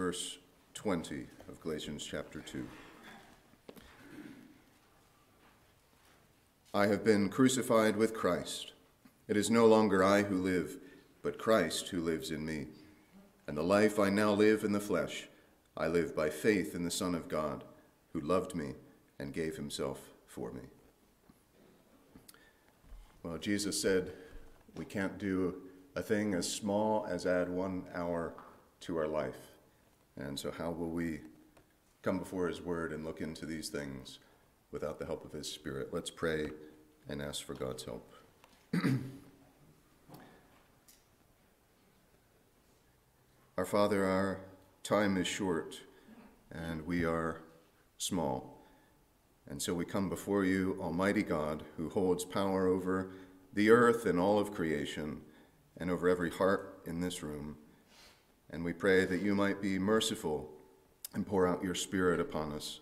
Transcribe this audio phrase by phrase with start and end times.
[0.00, 0.38] verse
[0.72, 2.66] 20 of Galatians chapter 2.
[6.72, 8.72] I have been crucified with Christ.
[9.28, 10.78] It is no longer I who live,
[11.22, 12.68] but Christ who lives in me.
[13.46, 15.28] And the life I now live in the flesh,
[15.76, 17.62] I live by faith in the Son of God,
[18.14, 18.76] who loved me
[19.18, 20.62] and gave himself for me.
[23.22, 24.12] Well, Jesus said
[24.78, 25.56] we can't do
[25.94, 28.32] a thing as small as add one hour
[28.80, 29.50] to our life.
[30.20, 31.20] And so, how will we
[32.02, 34.18] come before His Word and look into these things
[34.70, 35.88] without the help of His Spirit?
[35.92, 36.50] Let's pray
[37.08, 38.14] and ask for God's help.
[43.58, 44.40] our Father, our
[44.82, 45.80] time is short
[46.52, 47.42] and we are
[47.98, 48.58] small.
[49.48, 53.10] And so we come before you, Almighty God, who holds power over
[53.52, 55.22] the earth and all of creation
[55.76, 57.56] and over every heart in this room.
[58.50, 60.50] And we pray that you might be merciful
[61.14, 62.80] and pour out your Spirit upon us.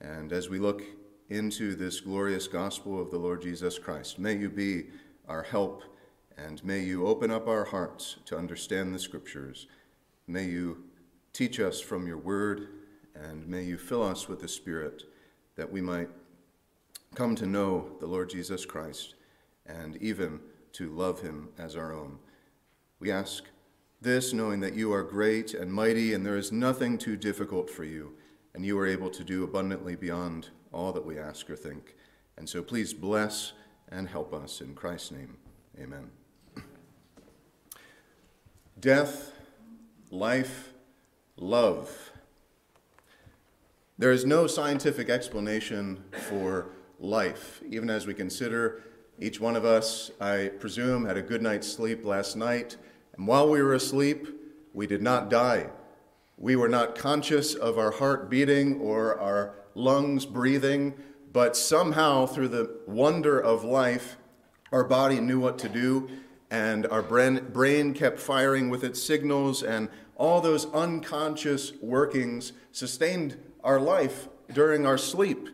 [0.00, 0.82] And as we look
[1.28, 4.86] into this glorious gospel of the Lord Jesus Christ, may you be
[5.28, 5.82] our help
[6.36, 9.66] and may you open up our hearts to understand the Scriptures.
[10.26, 10.84] May you
[11.32, 12.68] teach us from your word
[13.14, 15.04] and may you fill us with the Spirit
[15.56, 16.08] that we might
[17.14, 19.14] come to know the Lord Jesus Christ
[19.66, 20.40] and even
[20.72, 22.18] to love him as our own.
[22.98, 23.44] We ask
[24.00, 27.84] this knowing that you are great and mighty, and there is nothing too difficult for
[27.84, 28.14] you,
[28.54, 31.96] and you are able to do abundantly beyond all that we ask or think.
[32.36, 33.52] And so please bless
[33.90, 35.36] and help us in Christ's name.
[35.78, 36.10] Amen.
[38.78, 39.32] Death,
[40.10, 40.72] life,
[41.36, 42.12] love.
[43.98, 48.82] There is no scientific explanation for life, even as we consider
[49.18, 52.78] each one of us, I presume, had a good night's sleep last night
[53.20, 54.28] and while we were asleep,
[54.72, 55.68] we did not die.
[56.38, 60.94] We were not conscious of our heart beating or our lungs breathing,
[61.30, 64.16] but somehow, through the wonder of life,
[64.72, 66.08] our body knew what to do,
[66.50, 73.78] and our brain kept firing with its signals, and all those unconscious workings sustained our
[73.78, 75.46] life during our sleep.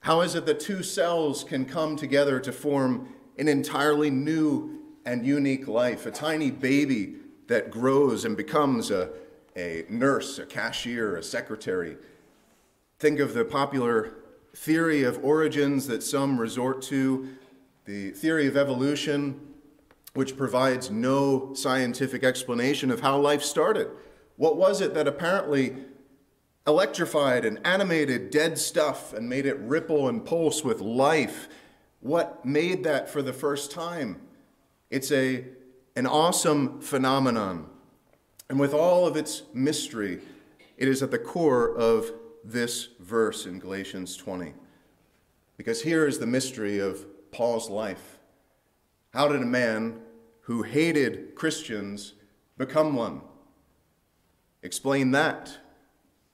[0.00, 5.26] How is it that two cells can come together to form an entirely new and
[5.26, 7.16] unique life, a tiny baby
[7.48, 9.10] that grows and becomes a,
[9.56, 11.96] a nurse, a cashier, a secretary.
[12.98, 14.14] Think of the popular
[14.54, 17.28] theory of origins that some resort to,
[17.84, 19.40] the theory of evolution,
[20.14, 23.88] which provides no scientific explanation of how life started.
[24.36, 25.76] What was it that apparently
[26.66, 31.48] electrified and animated dead stuff and made it ripple and pulse with life?
[32.00, 34.20] What made that for the first time?
[34.92, 35.46] It's a,
[35.96, 37.66] an awesome phenomenon.
[38.50, 40.20] And with all of its mystery,
[40.76, 42.12] it is at the core of
[42.44, 44.52] this verse in Galatians 20.
[45.56, 48.18] Because here is the mystery of Paul's life.
[49.14, 49.98] How did a man
[50.42, 52.12] who hated Christians
[52.58, 53.22] become one?
[54.62, 55.56] Explain that.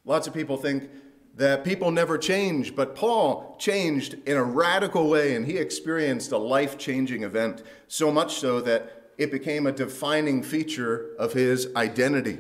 [0.04, 0.90] Lots of people think
[1.38, 6.36] that people never change, but Paul changed in a radical way and he experienced a
[6.36, 12.38] life changing event, so much so that it became a defining feature of his identity.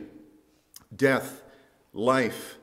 [0.94, 1.44] Death,
[1.92, 2.58] life,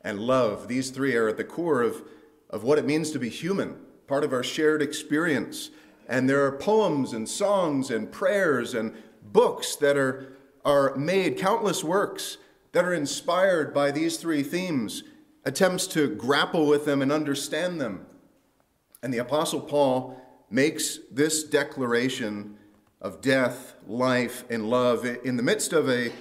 [0.00, 2.02] and love, these three are at the core of,
[2.48, 3.74] of what it means to be human,
[4.06, 5.70] part of our shared experience.
[6.08, 11.82] And there are poems and songs and prayers and books that are, are made, countless
[11.82, 12.36] works
[12.70, 15.02] that are inspired by these three themes
[15.44, 18.06] attempts to grapple with them and understand them.
[19.02, 20.20] And the Apostle Paul
[20.50, 22.56] makes this declaration
[23.00, 26.12] of death, life, and love in the midst of a,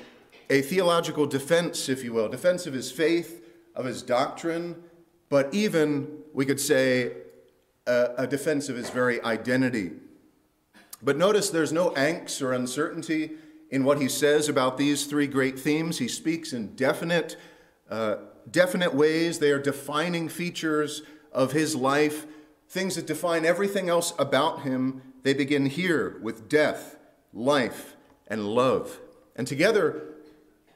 [0.49, 3.43] a theological defense, if you will, defense of his faith,
[3.75, 4.81] of his doctrine,
[5.29, 7.13] but even, we could say,
[7.85, 9.91] a, a defense of his very identity.
[11.01, 13.31] But notice there's no angst or uncertainty
[13.69, 15.99] in what he says about these three great themes.
[15.99, 17.37] He speaks in definite
[17.89, 18.15] uh,
[18.49, 19.39] definite ways.
[19.39, 21.01] They are defining features
[21.31, 22.25] of his life,
[22.67, 25.01] things that define everything else about him.
[25.23, 26.97] They begin here with death,
[27.33, 27.95] life,
[28.27, 28.99] and love.
[29.35, 30.03] And together,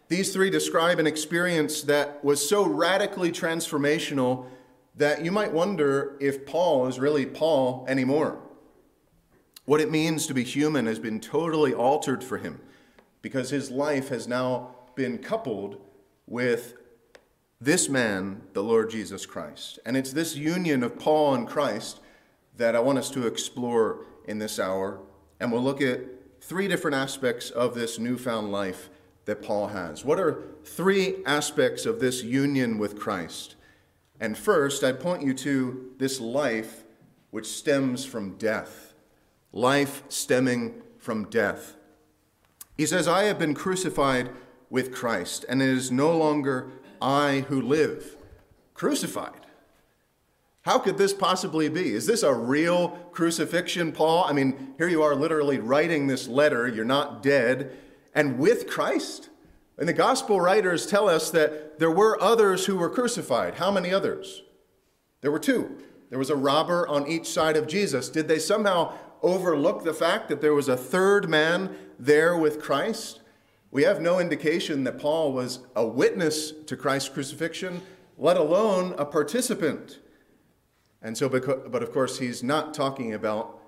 [0.07, 4.47] these three describe an experience that was so radically transformational
[4.95, 8.39] that you might wonder if Paul is really Paul anymore.
[9.65, 12.59] What it means to be human has been totally altered for him
[13.21, 15.81] because his life has now been coupled
[16.27, 16.75] with
[17.63, 19.79] this man, the Lord Jesus Christ.
[19.85, 21.99] And it's this union of Paul and Christ
[22.57, 24.99] that I want us to explore in this hour.
[25.39, 26.01] And we'll look at
[26.41, 28.89] three different aspects of this newfound life
[29.25, 30.03] that Paul has?
[30.03, 33.55] What are three aspects of this union with Christ?
[34.19, 36.83] And first, I point you to this life
[37.31, 38.93] which stems from death.
[39.51, 41.75] Life stemming from death.
[42.77, 44.29] He says, I have been crucified
[44.69, 46.71] with Christ, and it is no longer
[47.03, 48.15] I who live.
[48.73, 49.45] Crucified.
[50.61, 51.93] How could this possibly be?
[51.93, 54.23] Is this a real crucifixion, Paul?
[54.23, 56.67] I mean, here you are literally writing this letter.
[56.67, 57.77] You're not dead
[58.15, 59.29] and with Christ.
[59.77, 63.55] And the gospel writers tell us that there were others who were crucified.
[63.55, 64.43] How many others?
[65.19, 65.77] There were two.
[66.09, 68.07] There was a robber on each side of Jesus.
[68.07, 73.19] Did they somehow overlook the fact that there was a third man there with Christ?
[73.73, 77.81] We have no indication that Paul was a witness to Christ's crucifixion,
[78.19, 79.97] let alone a participant.
[81.01, 83.59] And so, but of course, he's not talking about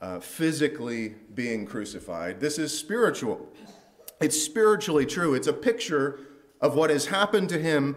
[0.00, 2.38] uh, physically being crucified.
[2.38, 3.48] This is spiritual.
[4.20, 5.34] It's spiritually true.
[5.34, 6.20] It's a picture
[6.60, 7.96] of what has happened to him,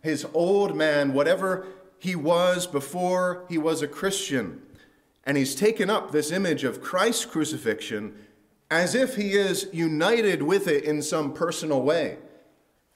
[0.00, 1.66] his old man, whatever
[1.98, 4.62] he was before he was a Christian.
[5.24, 8.16] And he's taken up this image of Christ's crucifixion
[8.72, 12.16] as if he is united with it in some personal way.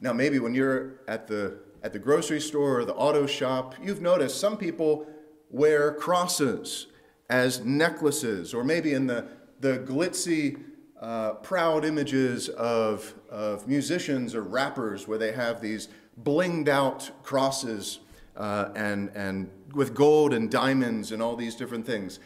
[0.00, 4.00] Now, maybe when you're at the, at the grocery store or the auto shop, you've
[4.00, 5.06] noticed some people
[5.50, 6.87] wear crosses
[7.28, 9.26] as necklaces, or maybe in the,
[9.61, 10.62] the glitzy
[10.99, 15.88] uh, proud images of, of musicians or rappers where they have these
[16.23, 17.99] blinged out crosses
[18.38, 22.19] uh, and, and with gold and diamonds and all these different things.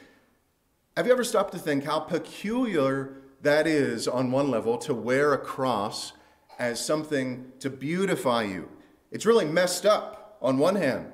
[0.96, 5.32] Have you ever stopped to think how peculiar that is, on one level, to wear
[5.32, 6.12] a cross
[6.58, 8.68] as something to beautify you?
[9.10, 11.06] It's really messed up, on one hand,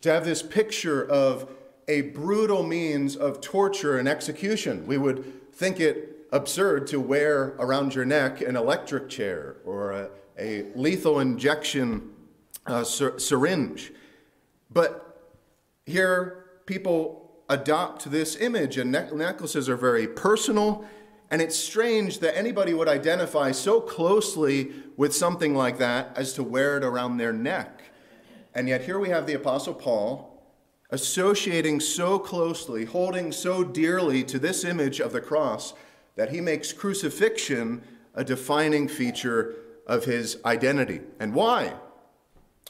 [0.00, 1.50] to have this picture of
[1.88, 4.86] a brutal means of torture and execution.
[4.86, 10.10] We would think it absurd to wear around your neck an electric chair or a,
[10.38, 12.10] a lethal injection
[12.66, 13.92] uh, syringe.
[14.70, 15.20] But
[15.86, 20.84] here, people adopt this image, and ne- necklaces are very personal.
[21.30, 26.42] And it's strange that anybody would identify so closely with something like that as to
[26.42, 27.82] wear it around their neck.
[28.54, 30.42] And yet, here we have the Apostle Paul
[30.90, 35.74] associating so closely, holding so dearly to this image of the cross
[36.14, 37.82] that he makes crucifixion
[38.14, 39.56] a defining feature
[39.86, 41.00] of his identity.
[41.20, 41.74] And why?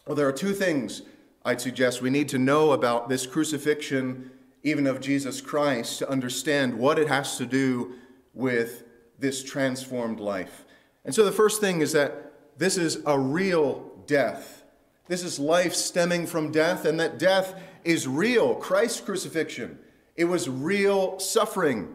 [0.06, 1.02] Well, there are two things
[1.44, 4.30] I'd suggest we need to know about this crucifixion,
[4.64, 7.94] even of Jesus Christ, to understand what it has to do
[8.36, 8.84] with
[9.18, 10.64] this transformed life.
[11.04, 14.62] And so the first thing is that this is a real death.
[15.08, 17.54] This is life stemming from death, and that death
[17.84, 18.54] is real.
[18.54, 19.78] Christ's crucifixion,
[20.14, 21.94] it was real suffering.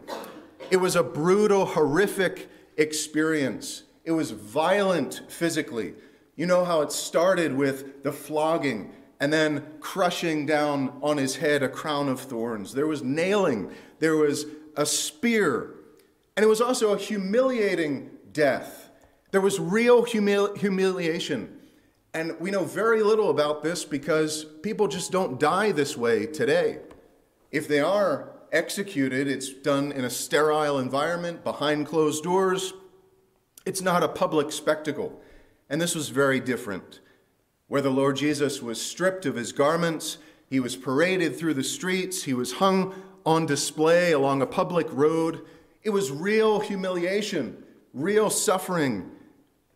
[0.70, 3.82] It was a brutal, horrific experience.
[4.04, 5.94] It was violent physically.
[6.36, 11.62] You know how it started with the flogging and then crushing down on his head
[11.62, 12.72] a crown of thorns.
[12.72, 14.46] There was nailing, there was
[14.76, 15.74] a spear,
[16.36, 18.90] and it was also a humiliating death.
[19.30, 21.58] There was real humili- humiliation.
[22.14, 26.80] And we know very little about this because people just don't die this way today.
[27.50, 32.74] If they are executed, it's done in a sterile environment, behind closed doors.
[33.64, 35.20] It's not a public spectacle.
[35.70, 37.00] And this was very different.
[37.68, 40.18] Where the Lord Jesus was stripped of his garments,
[40.50, 45.42] he was paraded through the streets, he was hung on display along a public road.
[45.82, 47.62] It was real humiliation,
[47.92, 49.10] real suffering.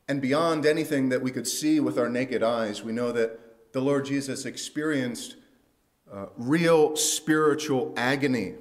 [0.08, 3.80] And beyond anything that we could see with our naked eyes, we know that the
[3.80, 5.36] Lord Jesus experienced
[6.12, 8.54] uh, real spiritual agony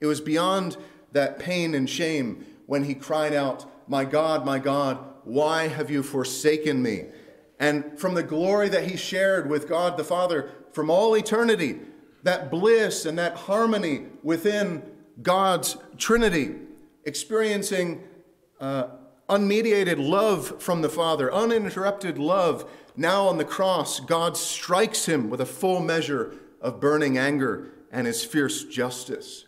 [0.00, 0.76] it was beyond
[1.12, 6.02] that pain and shame when he cried out, My God, my God, why have you
[6.02, 7.06] forsaken me?
[7.58, 11.80] And from the glory that he shared with God the Father from all eternity,
[12.22, 14.82] that bliss and that harmony within
[15.22, 16.56] God's Trinity,
[17.06, 18.02] experiencing
[18.60, 18.88] uh,
[19.28, 22.68] unmediated love from the Father, uninterrupted love.
[22.96, 28.06] Now on the cross, God strikes him with a full measure of burning anger and
[28.06, 29.44] his fierce justice.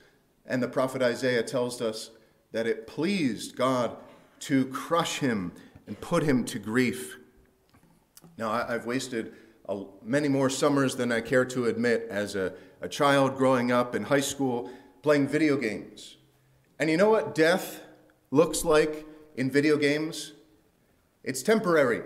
[0.47, 2.11] And the prophet Isaiah tells us
[2.53, 3.97] that it pleased God
[4.41, 5.53] to crush him
[5.87, 7.19] and put him to grief.
[8.37, 9.35] Now, I've wasted
[10.03, 14.05] many more summers than I care to admit as a, a child growing up in
[14.05, 14.71] high school
[15.03, 16.18] playing video games.
[16.79, 17.83] And you know what death
[18.31, 19.05] looks like
[19.37, 20.33] in video games?
[21.25, 22.03] It's temporary.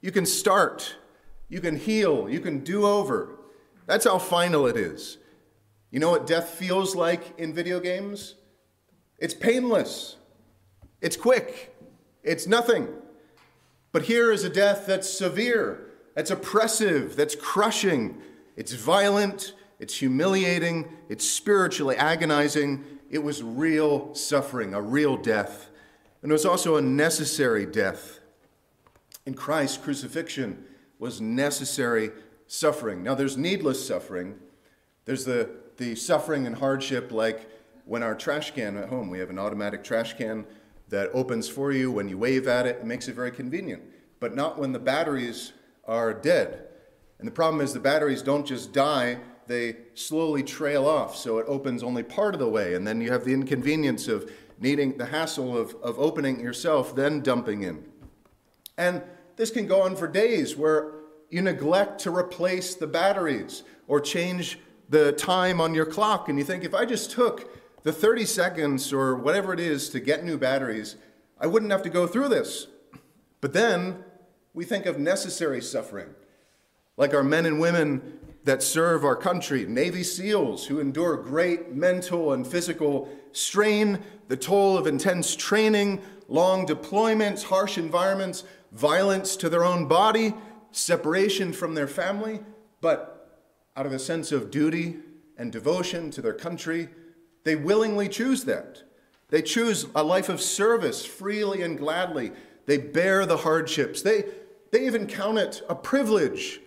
[0.00, 0.96] You can start,
[1.48, 3.38] you can heal, you can do over.
[3.86, 5.18] That's how final it is.
[5.90, 8.34] You know what death feels like in video games?
[9.18, 10.16] It's painless,
[11.00, 11.76] it's quick,
[12.24, 12.88] it's nothing.
[13.92, 18.20] But here is a death that's severe, that's oppressive, that's crushing,
[18.56, 22.84] it's violent, it's humiliating, it's spiritually agonizing.
[23.12, 25.68] It was real suffering, a real death.
[26.22, 28.20] And it was also a necessary death.
[29.26, 30.64] In Christ's crucifixion
[30.98, 32.10] was necessary
[32.46, 33.02] suffering.
[33.02, 34.38] Now, there's needless suffering.
[35.04, 37.50] There's the, the suffering and hardship, like
[37.84, 40.46] when our trash can at home, we have an automatic trash can
[40.88, 42.76] that opens for you when you wave at it.
[42.76, 43.82] It makes it very convenient,
[44.20, 45.52] but not when the batteries
[45.84, 46.66] are dead.
[47.18, 51.16] And the problem is the batteries don't just die, they slowly trail off.
[51.16, 52.74] So it opens only part of the way.
[52.74, 57.20] And then you have the inconvenience of needing the hassle of, of opening yourself, then
[57.20, 57.84] dumping in.
[58.78, 59.02] And
[59.36, 60.92] this can go on for days where
[61.30, 64.58] you neglect to replace the batteries or change
[64.88, 66.28] the time on your clock.
[66.28, 70.00] And you think, if I just took the 30 seconds or whatever it is to
[70.00, 70.96] get new batteries,
[71.40, 72.68] I wouldn't have to go through this.
[73.40, 74.04] But then
[74.54, 76.10] we think of necessary suffering,
[76.96, 82.32] like our men and women that serve our country, Navy SEALs who endure great mental
[82.32, 89.64] and physical strain, the toll of intense training, long deployments, harsh environments, violence to their
[89.64, 90.34] own body,
[90.72, 92.40] separation from their family,
[92.80, 93.40] but
[93.76, 94.96] out of a sense of duty
[95.36, 96.88] and devotion to their country,
[97.44, 98.82] they willingly choose that.
[99.28, 102.32] They choose a life of service freely and gladly.
[102.66, 104.02] They bear the hardships.
[104.02, 104.24] They,
[104.70, 106.60] they even count it a privilege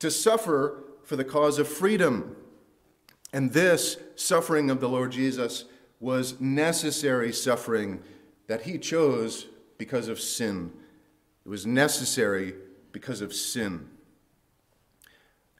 [0.00, 2.36] to suffer for the cause of freedom.
[3.32, 5.64] And this suffering of the Lord Jesus
[5.98, 8.00] was necessary suffering
[8.46, 10.72] that he chose because of sin.
[11.44, 12.54] It was necessary
[12.92, 13.88] because of sin.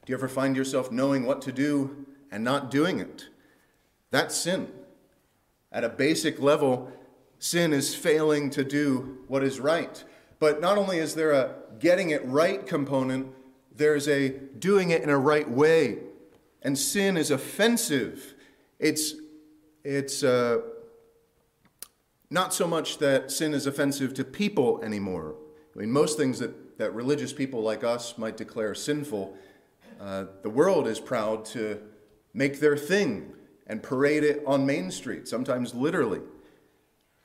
[0.07, 3.27] Do you ever find yourself knowing what to do and not doing it?
[4.13, 4.71] That's sin.
[5.73, 6.93] At a basic level,
[7.41, 10.05] sin is failing to do what is right.
[10.39, 13.35] But not only is there a getting it right component,
[13.81, 15.99] there's a doing it in a right way.
[16.63, 18.35] And sin is offensive.
[18.79, 19.15] It's,
[19.83, 20.59] it's uh,
[22.29, 25.35] not so much that sin is offensive to people anymore.
[25.75, 29.35] I mean, most things that, that religious people like us might declare sinful,
[29.99, 31.81] uh, the world is proud to
[32.35, 33.33] make their thing
[33.67, 36.21] and parade it on Main Street, sometimes literally.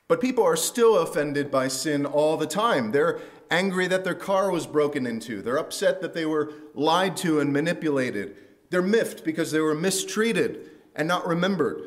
[0.08, 2.92] But people are still offended by sin all the time.
[2.92, 5.42] They're angry that their car was broken into.
[5.42, 8.36] They're upset that they were lied to and manipulated.
[8.70, 11.82] They're miffed because they were mistreated and not remembered.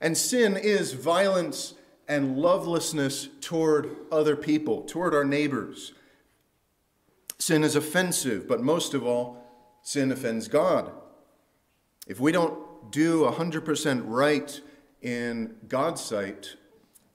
[0.00, 1.74] And sin is violence
[2.08, 5.92] and lovelessness toward other people, toward our neighbors.
[7.38, 9.42] Sin is offensive, but most of all,
[9.82, 10.92] sin offends God.
[12.06, 14.60] If we don't do 100% right
[15.00, 16.56] in God's sight,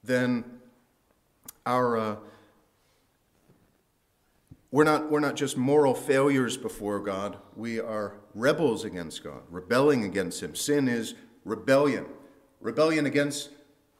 [0.02, 0.44] then
[1.66, 2.16] our uh,
[4.70, 10.04] we're not, we're not just moral failures before God, we are rebels against God, rebelling
[10.04, 10.54] against Him.
[10.54, 12.06] Sin is rebellion.
[12.60, 13.50] Rebellion against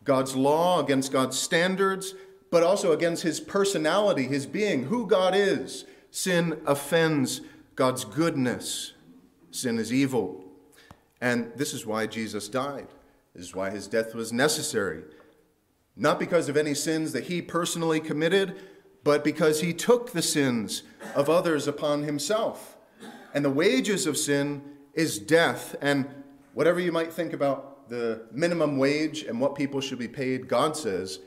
[0.04, 2.14] God's law, against God's standards,
[2.50, 5.84] but also against His personality, His being, who God is.
[6.10, 7.40] Sin offends
[7.74, 8.92] God's goodness.
[9.50, 10.44] Sin is evil.
[11.20, 12.88] And this is why Jesus died.
[13.34, 15.02] This is why His death was necessary.
[15.96, 18.56] Not because of any sins that He personally committed,
[19.04, 20.82] but because he took the sins
[21.14, 22.76] of others upon himself.
[23.34, 24.62] And the wages of sin
[24.94, 25.76] is death.
[25.80, 26.08] And
[26.54, 30.76] whatever you might think about the minimum wage and what people should be paid, God
[30.76, 31.20] says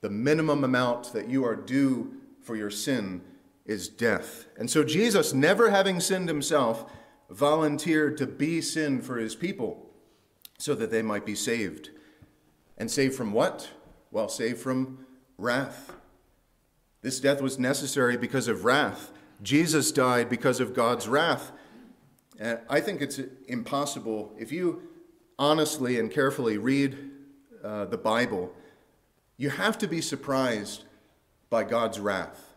[0.00, 3.22] the minimum amount that you are due for your sin
[3.66, 4.46] is death.
[4.56, 6.90] And so Jesus, never having sinned himself,
[7.28, 9.90] volunteered to be sin for his people
[10.58, 11.90] so that they might be saved.
[12.78, 13.68] And saved from what?
[14.10, 15.04] Well, saved from
[15.36, 15.92] wrath.
[17.02, 19.12] This death was necessary because of wrath.
[19.42, 21.52] Jesus died because of God's wrath.
[22.38, 24.32] And I think it's impossible.
[24.38, 24.82] If you
[25.38, 26.98] honestly and carefully read
[27.62, 28.52] uh, the Bible,
[29.36, 30.84] you have to be surprised
[31.50, 32.54] by God's wrath.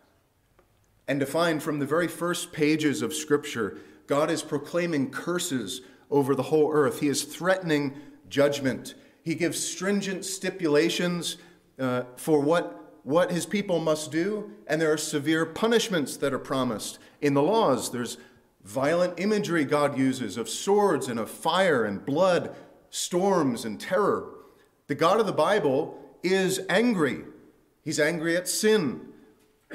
[1.06, 6.34] And to find from the very first pages of Scripture, God is proclaiming curses over
[6.34, 7.00] the whole earth.
[7.00, 7.94] He is threatening
[8.28, 8.94] judgment.
[9.22, 11.38] He gives stringent stipulations
[11.78, 16.38] uh, for what what his people must do, and there are severe punishments that are
[16.38, 17.90] promised in the laws.
[17.90, 18.16] There's
[18.64, 22.54] violent imagery God uses of swords and of fire and blood,
[22.90, 24.28] storms and terror.
[24.86, 27.24] The God of the Bible is angry.
[27.82, 29.08] He's angry at sin.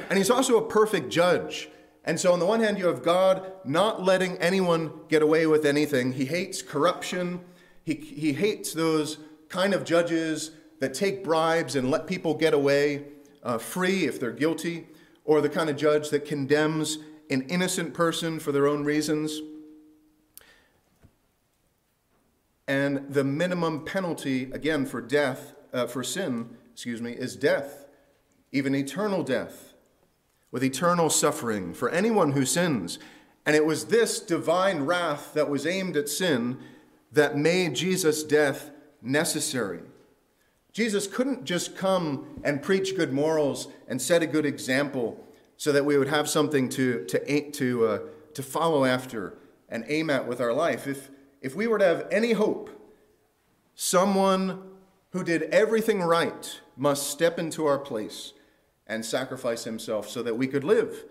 [0.10, 1.70] And he's also a perfect judge.
[2.06, 5.66] And so, on the one hand, you have God not letting anyone get away with
[5.66, 6.14] anything.
[6.14, 7.42] He hates corruption.
[7.84, 9.18] He, he hates those
[9.50, 13.06] kind of judges that take bribes and let people get away
[13.48, 14.88] uh, free if they're guilty,
[15.24, 17.00] or the kind of judge that condemns
[17.30, 19.42] an innocent person for their own reasons.
[22.68, 27.86] And the minimum penalty, again, for death, uh, for sin, excuse me, is death,
[28.52, 29.74] even eternal death,
[30.52, 33.00] with eternal suffering for anyone who sins.
[33.46, 36.58] And it was this divine wrath that was aimed at sin
[37.14, 39.80] that made Jesus' death necessary.
[40.78, 45.84] Jesus couldn't just come and preach good morals and set a good example so that
[45.84, 48.00] we would have something to, to, to, uh,
[48.36, 49.34] to follow after
[49.70, 50.86] and aim at with our life.
[50.86, 51.10] If,
[51.42, 52.70] if we were to have any hope,
[53.74, 54.62] someone
[55.14, 58.34] who did everything right must step into our place
[58.86, 61.06] and sacrifice himself so that we could live.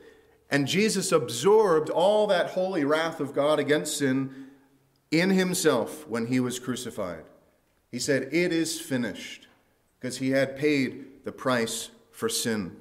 [0.49, 4.47] And Jesus absorbed all that holy wrath of God against sin
[5.11, 7.25] in himself when he was crucified.
[7.91, 9.46] He said, It is finished,
[10.07, 12.77] because he had paid the price for sin.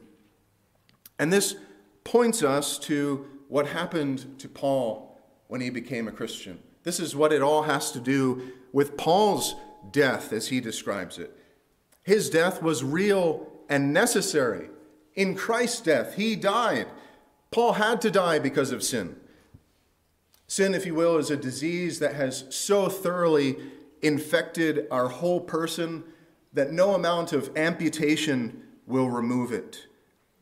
[1.17, 1.55] And this
[2.03, 6.59] points us to what happened to Paul when he became a Christian.
[6.83, 9.55] This is what it all has to do with Paul's
[9.89, 11.35] death, as he describes it.
[12.03, 14.69] His death was real and necessary.
[15.15, 16.85] In Christ's death, he died.
[17.49, 19.15] Paul had to die because of sin.
[20.45, 23.57] Sin, if you will, is a disease that has so thoroughly
[24.03, 26.03] infected our whole person
[26.55, 29.85] that no amount of amputation will remove it.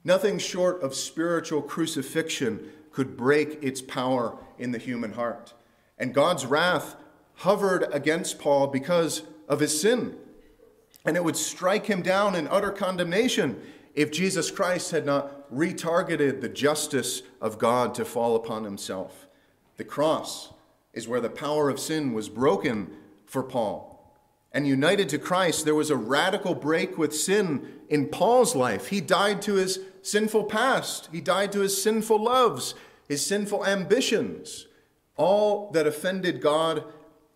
[0.03, 5.53] Nothing short of spiritual crucifixion could break its power in the human heart.
[5.97, 6.95] And God's wrath
[7.37, 10.15] hovered against Paul because of his sin.
[11.03, 13.59] And it would strike him down in utter condemnation
[13.95, 19.27] if Jesus Christ had not retargeted the justice of God to fall upon himself.
[19.77, 20.53] The cross
[20.93, 23.92] is where the power of sin was broken for Paul.
[24.53, 28.87] And united to Christ, there was a radical break with sin in Paul's life.
[28.87, 32.75] He died to his sinful past, he died to his sinful loves,
[33.07, 34.67] his sinful ambitions.
[35.15, 36.83] All that offended God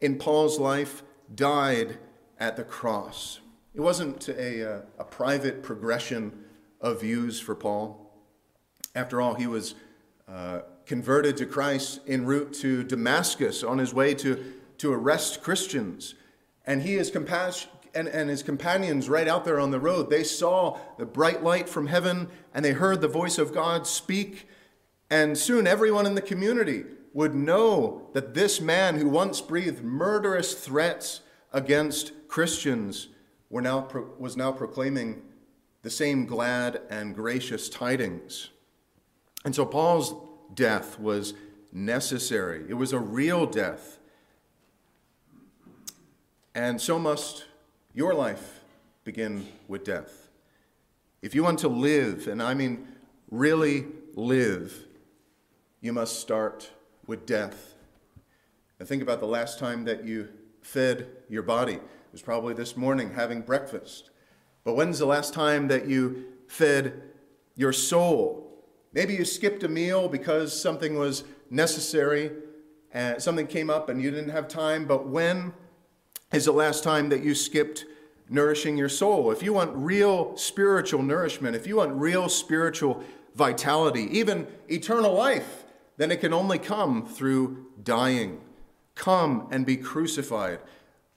[0.02, 1.98] in Paul's life died
[2.40, 3.40] at the cross.
[3.74, 6.44] It wasn't a, uh, a private progression
[6.82, 8.12] of views for Paul.
[8.96, 9.76] After all, he was
[10.28, 16.16] uh, converted to Christ en route to Damascus on his way to, to arrest Christians.
[16.68, 20.24] And he is compassion, and, and his companions right out there on the road, they
[20.24, 24.48] saw the bright light from heaven and they heard the voice of God speak.
[25.10, 30.54] And soon everyone in the community would know that this man who once breathed murderous
[30.54, 33.08] threats against Christians
[33.50, 33.88] were now,
[34.20, 35.24] was now proclaiming
[35.82, 38.50] the same glad and gracious tidings.
[39.46, 40.14] And so Paul's
[40.54, 41.34] death was
[41.72, 43.97] necessary, it was a real death.
[46.58, 47.46] And so must
[47.94, 48.62] your life
[49.04, 50.28] begin with death.
[51.22, 52.88] If you want to live, and I mean
[53.30, 54.88] really live,
[55.82, 56.72] you must start
[57.06, 57.76] with death.
[58.80, 60.30] And think about the last time that you
[60.64, 61.76] fed your body.
[61.76, 64.10] It was probably this morning having breakfast.
[64.64, 67.04] But when's the last time that you fed
[67.56, 68.66] your soul?
[68.94, 72.32] Maybe you skipped a meal because something was necessary
[72.92, 74.88] and something came up and you didn't have time.
[74.88, 75.54] But when
[76.32, 77.86] is the last time that you skipped
[78.30, 79.32] nourishing your soul?
[79.32, 83.04] If you want real spiritual nourishment, if you want real spiritual
[83.36, 85.64] vitality, even eternal life,
[85.98, 88.42] then it can only come through dying.
[88.96, 90.60] Come and be crucified.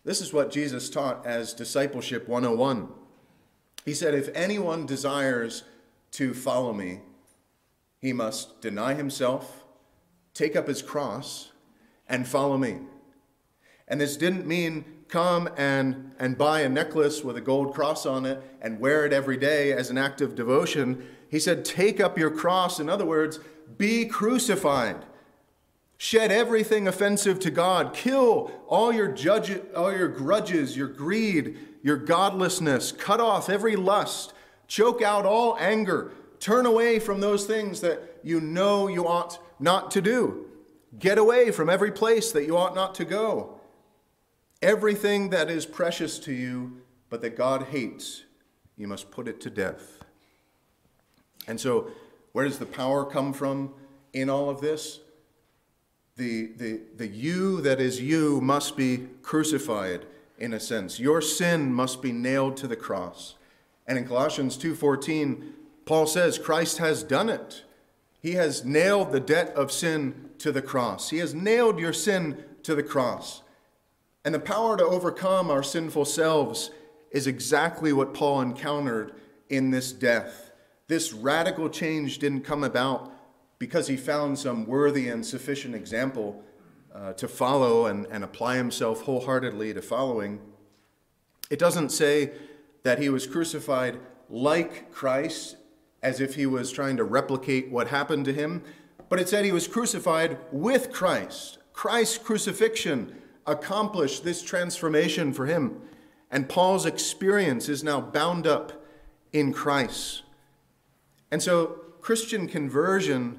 [0.05, 2.89] This is what Jesus taught as Discipleship 101.
[3.85, 5.65] He said, If anyone desires
[6.13, 7.01] to follow me,
[8.01, 9.65] he must deny himself,
[10.33, 11.53] take up his cross,
[12.09, 12.79] and follow me.
[13.89, 18.25] And this didn't mean come and, and buy a necklace with a gold cross on
[18.25, 21.07] it and wear it every day as an act of devotion.
[21.29, 22.79] He said, Take up your cross.
[22.81, 23.41] In other words,
[23.77, 25.05] be crucified.
[25.99, 27.93] Shed everything offensive to God.
[27.93, 32.93] Kill all your, judge, all your grudges, your greed, your godlessness.
[32.93, 34.33] Cut off every lust.
[34.67, 36.13] Choke out all anger.
[36.39, 40.47] Turn away from those things that you know you ought not to do.
[40.99, 43.60] Get away from every place that you ought not to go.
[44.63, 48.25] Everything that is precious to you, but that God hates,
[48.77, 50.03] you must put it to death.
[51.47, 51.91] And so,
[52.33, 53.73] where does the power come from
[54.13, 55.01] in all of this?
[56.21, 60.05] the, the, the you that is you must be crucified
[60.39, 61.01] in a sense.
[61.01, 63.37] Your sin must be nailed to the cross.
[63.87, 65.53] And in Colossians 2:14,
[65.87, 67.65] Paul says Christ has done it.
[68.21, 71.09] He has nailed the debt of sin to the cross.
[71.09, 73.43] He has nailed your sin to the cross.
[74.25, 76.71] And the power to overcome our sinful selves
[77.11, 79.15] is exactly what Paul encountered
[79.49, 80.51] in this death
[80.91, 83.13] This radical change didn't come about
[83.61, 86.43] because he found some worthy and sufficient example
[86.93, 90.41] uh, to follow and, and apply himself wholeheartedly to following.
[91.49, 92.33] It doesn't say
[92.83, 95.59] that he was crucified like Christ,
[96.03, 98.65] as if he was trying to replicate what happened to him,
[99.09, 101.59] but it said he was crucified with Christ.
[101.73, 103.15] Christ's crucifixion
[103.47, 105.81] accomplished this transformation for him.
[106.31, 108.85] And Paul's experience is now bound up
[109.33, 110.23] in Christ.
[111.31, 113.39] And so Christian conversion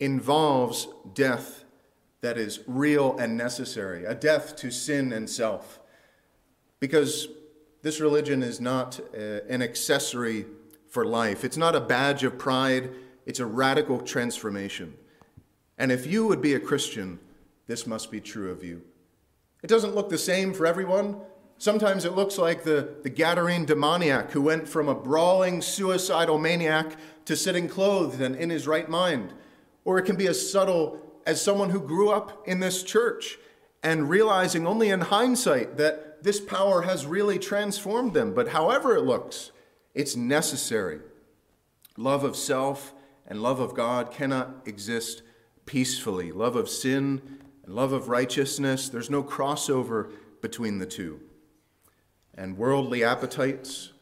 [0.00, 1.64] involves death
[2.20, 5.80] that is real and necessary, a death to sin and self.
[6.80, 7.28] Because
[7.82, 10.46] this religion is not uh, an accessory
[10.88, 12.90] for life, it's not a badge of pride,
[13.26, 14.94] it's a radical transformation.
[15.76, 17.20] And if you would be a Christian,
[17.66, 18.82] this must be true of you.
[19.62, 21.20] It doesn't look the same for everyone.
[21.58, 26.96] Sometimes it looks like the, the Gadarene demoniac who went from a brawling, suicidal maniac
[27.24, 29.32] to sitting clothed and in his right mind.
[29.84, 33.38] Or it can be as subtle as someone who grew up in this church
[33.82, 38.34] and realizing only in hindsight that this power has really transformed them.
[38.34, 39.50] But however it looks,
[39.94, 41.00] it's necessary.
[41.96, 42.94] Love of self
[43.26, 45.22] and love of God cannot exist
[45.66, 46.32] peacefully.
[46.32, 47.37] Love of sin
[47.68, 51.20] and love of righteousness, there's no crossover between the two.
[52.34, 53.92] And worldly appetites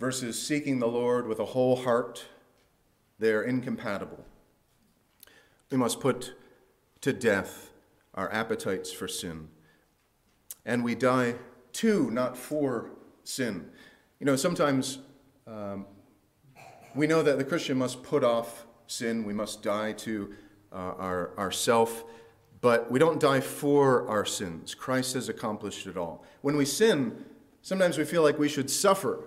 [0.00, 2.24] versus seeking the Lord with a whole heart,
[3.20, 4.24] they're incompatible.
[5.70, 6.34] We must put
[7.02, 7.70] to death
[8.14, 9.46] our appetites for sin.
[10.66, 11.36] And we die
[11.74, 12.90] to, not for,
[13.22, 13.70] sin.
[14.18, 14.98] You know, sometimes
[15.46, 15.86] um,
[16.96, 20.34] we know that the Christian must put off sin, we must die to
[20.72, 22.02] uh, our, our self,
[22.64, 24.74] but we don't die for our sins.
[24.74, 26.24] Christ has accomplished it all.
[26.40, 27.22] When we sin,
[27.60, 29.22] sometimes we feel like we should suffer.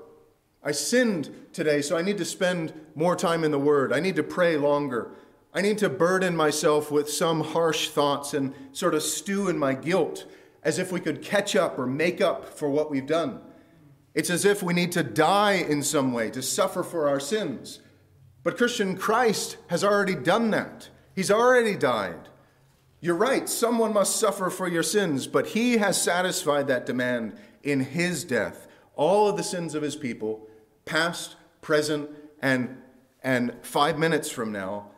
[0.64, 3.94] I sinned today, so I need to spend more time in the Word.
[3.94, 5.12] I need to pray longer.
[5.54, 9.76] I need to burden myself with some harsh thoughts and sort of stew in my
[9.76, 10.26] guilt
[10.64, 13.40] as if we could catch up or make up for what we've done.
[14.16, 17.82] It's as if we need to die in some way to suffer for our sins.
[18.42, 20.90] But Christian Christ has already done that.
[21.14, 22.30] He's already died.
[23.00, 27.82] You're right, someone must suffer for your sins, but he has satisfied that demand in
[27.82, 28.68] his death.
[28.96, 30.48] All of the sins of his people,
[30.86, 32.10] past, present,
[32.42, 32.78] and,
[33.22, 34.90] and five minutes from now.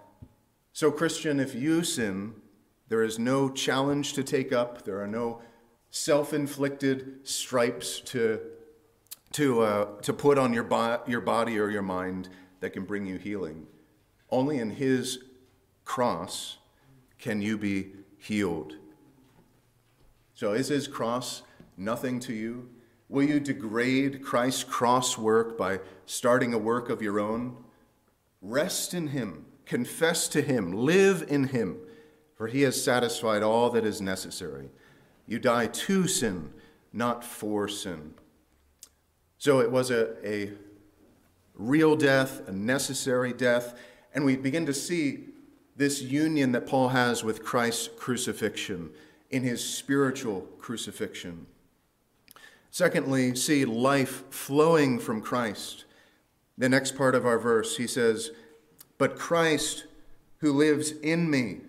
[0.71, 2.35] So, Christian, if you sin,
[2.87, 5.41] there is no challenge to take up, there are no
[5.91, 8.39] self inflicted stripes to,
[9.33, 12.29] to, uh, to put on your, bo- your body or your mind
[12.61, 13.67] that can bring you healing.
[14.29, 15.19] Only in his
[15.83, 16.58] cross
[17.19, 18.73] can you be healed.
[20.33, 21.43] So, is his cross
[21.77, 22.69] nothing to you?
[23.09, 27.57] Will you degrade Christ's cross work by starting a work of your own?
[28.41, 31.77] Rest in him, confess to him, live in him,
[32.35, 34.69] for he has satisfied all that is necessary.
[35.27, 36.53] You die to sin,
[36.93, 38.13] not for sin.
[39.37, 40.53] So it was a, a
[41.55, 43.77] real death, a necessary death,
[44.13, 45.25] and we begin to see
[45.79, 48.89] this union that Paul has with Christ's crucifixion
[49.31, 51.47] in his spiritual crucifixion.
[52.69, 55.85] Secondly, see life flowing from Christ.
[56.57, 58.31] The next part of our verse, he says,
[58.97, 59.85] But Christ
[60.39, 61.61] who lives in me,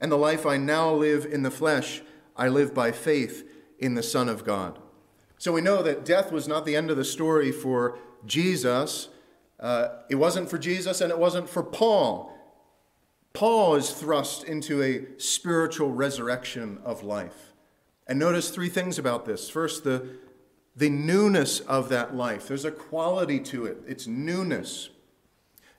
[0.00, 2.02] and the life I now live in the flesh,
[2.36, 3.44] I live by faith
[3.80, 4.78] in the Son of God.
[5.36, 9.08] So we know that death was not the end of the story for Jesus.
[9.58, 12.37] Uh, it wasn't for Jesus and it wasn't for Paul.
[13.38, 17.52] Paul is thrust into a spiritual resurrection of life.
[18.08, 19.48] And notice three things about this.
[19.48, 20.16] First, the,
[20.74, 22.48] the newness of that life.
[22.48, 24.90] There's a quality to it, it's newness.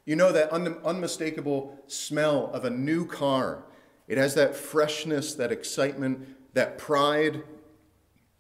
[0.06, 3.66] You know that un- unmistakable smell of a new car.
[4.08, 7.44] It has that freshness, that excitement, that pride.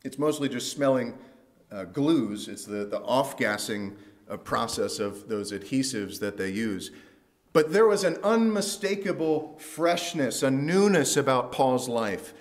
[0.05, 1.17] It's mostly just smelling
[1.73, 3.97] uh, glues, it's the, the off gassing
[4.29, 6.91] uh, process of those adhesives that they use.
[7.51, 12.33] But there was an unmistakable freshness, a newness about Paul's life.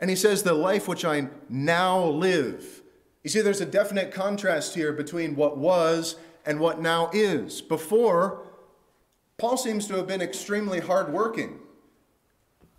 [0.00, 2.82] And he says, The life which I now live.
[3.24, 7.60] You see, there's a definite contrast here between what was and what now is.
[7.60, 8.46] Before,
[9.38, 11.58] Paul seems to have been extremely hardworking.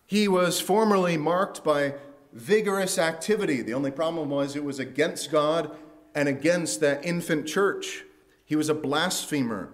[0.05, 1.95] He was formerly marked by
[2.33, 3.61] vigorous activity.
[3.61, 5.71] The only problem was it was against God
[6.15, 8.05] and against that infant church.
[8.45, 9.69] He was a blasphemer,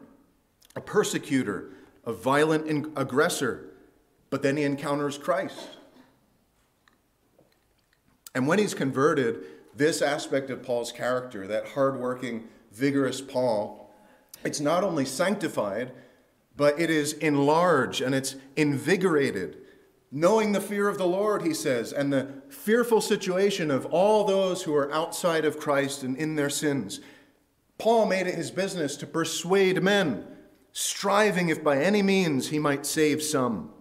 [0.76, 1.70] a persecutor,
[2.06, 3.70] a violent aggressor,
[4.30, 5.70] but then he encounters Christ.
[8.34, 9.44] And when he's converted,
[9.76, 13.82] this aspect of Paul's character, that hardworking, vigorous Paul,
[14.46, 15.92] It's not only sanctified,
[16.56, 19.58] but it is enlarged and it's invigorated.
[20.12, 24.64] Knowing the fear of the Lord, he says, and the fearful situation of all those
[24.64, 27.02] who are outside of Christ and in their sins.
[27.78, 30.26] Paul made it his business to persuade men,
[30.78, 33.72] striving if by any means he might save some.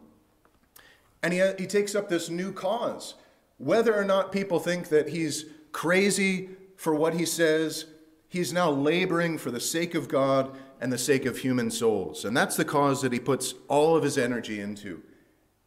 [1.25, 3.15] And he, he takes up this new cause.
[3.59, 7.87] Whether or not people think that he's crazy for what he says,
[8.29, 12.25] he's now laboring for the sake of God and the sake of human souls.
[12.25, 15.03] And that's the cause that he puts all of his energy into.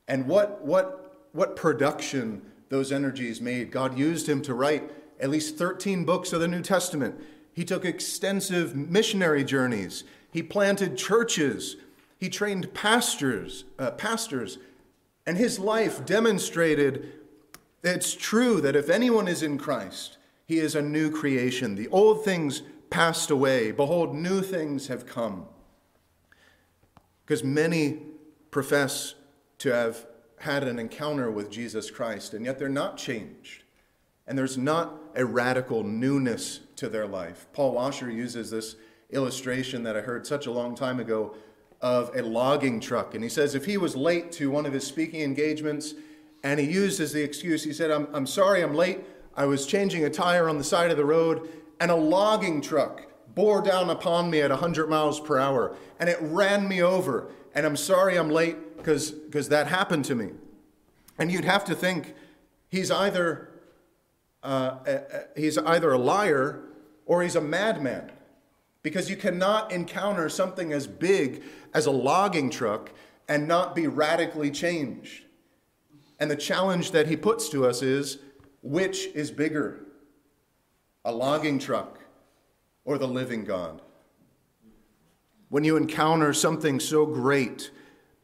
[0.08, 3.70] And what, what, what production those energies made.
[3.70, 7.20] God used him to write at least 13 books of the New Testament.
[7.52, 10.06] He took extensive missionary journeys.
[10.32, 11.78] He planted churches.
[12.18, 14.58] He trained pastors, uh, pastors.
[15.26, 17.14] And his life demonstrated
[17.82, 21.76] that it's true that if anyone is in Christ, he is a new creation.
[21.76, 23.72] The old things passed away.
[23.72, 25.46] Behold, new things have come.
[27.26, 28.00] Because many
[28.52, 29.16] profess
[29.60, 30.06] to have
[30.40, 33.64] had an encounter with Jesus Christ, and yet they're not changed.
[34.28, 37.48] And there's not a radical newness to their life.
[37.54, 38.76] Paul Washer uses this
[39.12, 41.36] illustration that I heard such a long time ago
[41.82, 43.14] of a logging truck.
[43.14, 45.94] And he says if he was late to one of his speaking engagements,
[46.44, 49.00] and he used as the excuse, he said, I'm, I'm sorry I'm late.
[49.36, 53.08] I was changing a tire on the side of the road, and a logging truck
[53.36, 57.30] bore down upon me at 100 miles per hour, and it ran me over.
[57.54, 60.30] And I'm sorry I'm late because that happened to me.
[61.20, 62.14] And you'd have to think
[62.70, 63.50] he's either,
[64.44, 65.00] uh, uh,
[65.36, 66.64] he's either a liar
[67.06, 68.12] or he's a madman.
[68.84, 72.92] Because you cannot encounter something as big as a logging truck
[73.28, 75.24] and not be radically changed.
[76.20, 78.20] And the challenge that he puts to us is
[78.62, 79.86] which is bigger,
[81.06, 82.00] a logging truck
[82.86, 83.82] or the living God?
[85.50, 87.72] When you encounter something so great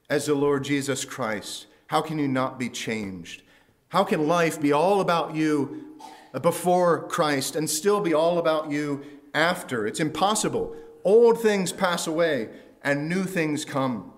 [0.09, 3.43] as the Lord Jesus Christ, how can you not be changed?
[3.89, 5.97] How can life be all about you
[6.41, 9.85] before Christ and still be all about you after?
[9.87, 10.75] It's impossible.
[11.03, 12.49] Old things pass away
[12.83, 14.13] and new things come.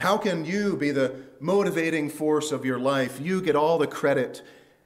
[0.00, 3.18] How can you be the motivating force of your life?
[3.20, 4.42] You get all the credit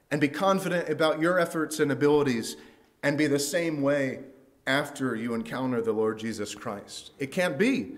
[0.09, 2.57] and be confident about your efforts and abilities
[3.03, 4.19] and be the same way
[4.67, 7.11] after you encounter the Lord Jesus Christ.
[7.19, 7.95] It can't be.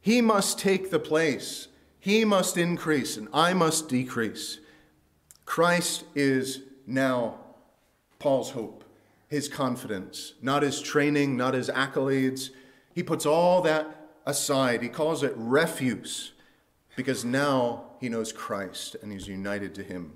[0.00, 4.60] He must take the place, He must increase, and I must decrease.
[5.44, 7.40] Christ is now
[8.18, 8.75] Paul's hope,
[9.28, 12.50] his confidence, not his training, not his accolades.
[12.94, 14.82] He puts all that aside.
[14.82, 16.32] He calls it refuse
[16.96, 20.12] because now he knows Christ and he's united to him.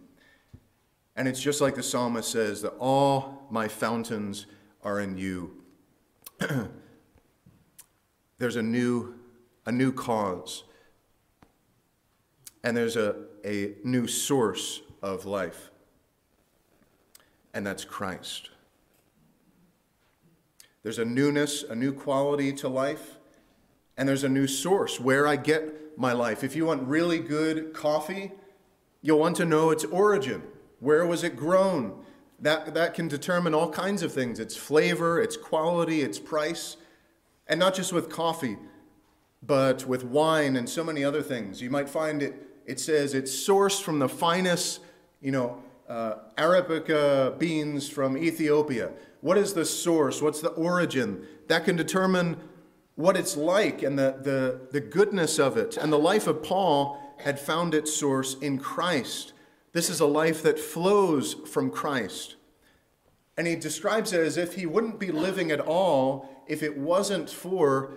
[1.17, 4.47] And it's just like the psalmist says that all my fountains
[4.83, 5.63] are in you.
[8.39, 9.15] there's a new,
[9.67, 10.65] a new cause,
[12.65, 15.71] and there's a, a new source of life,
[17.53, 18.51] and that's Christ.
[20.83, 23.19] There's a newness, a new quality to life,
[23.97, 26.43] and there's a new source where I get my life.
[26.43, 28.33] If you want really good coffee,
[29.03, 30.43] you'll want to know its origin.
[30.79, 32.05] Where was it grown?
[32.39, 36.79] That, that can determine all kinds of things its flavor, its quality, its price.
[37.47, 38.57] And not just with coffee,
[39.43, 41.61] but with wine and so many other things.
[41.61, 44.81] You might find it, it says it's sourced from the finest,
[45.21, 48.93] you know, uh, Arabica beans from Ethiopia.
[49.21, 50.23] What is the source?
[50.23, 51.27] What's the origin?
[51.49, 52.37] That can determine
[52.95, 55.77] what it's like and the, the, the goodness of it.
[55.77, 59.33] And the life of Paul had found its source in Christ.
[59.73, 62.37] This is a life that flows from Christ.
[63.37, 67.29] And he describes it as if he wouldn't be living at all if it wasn't
[67.29, 67.95] for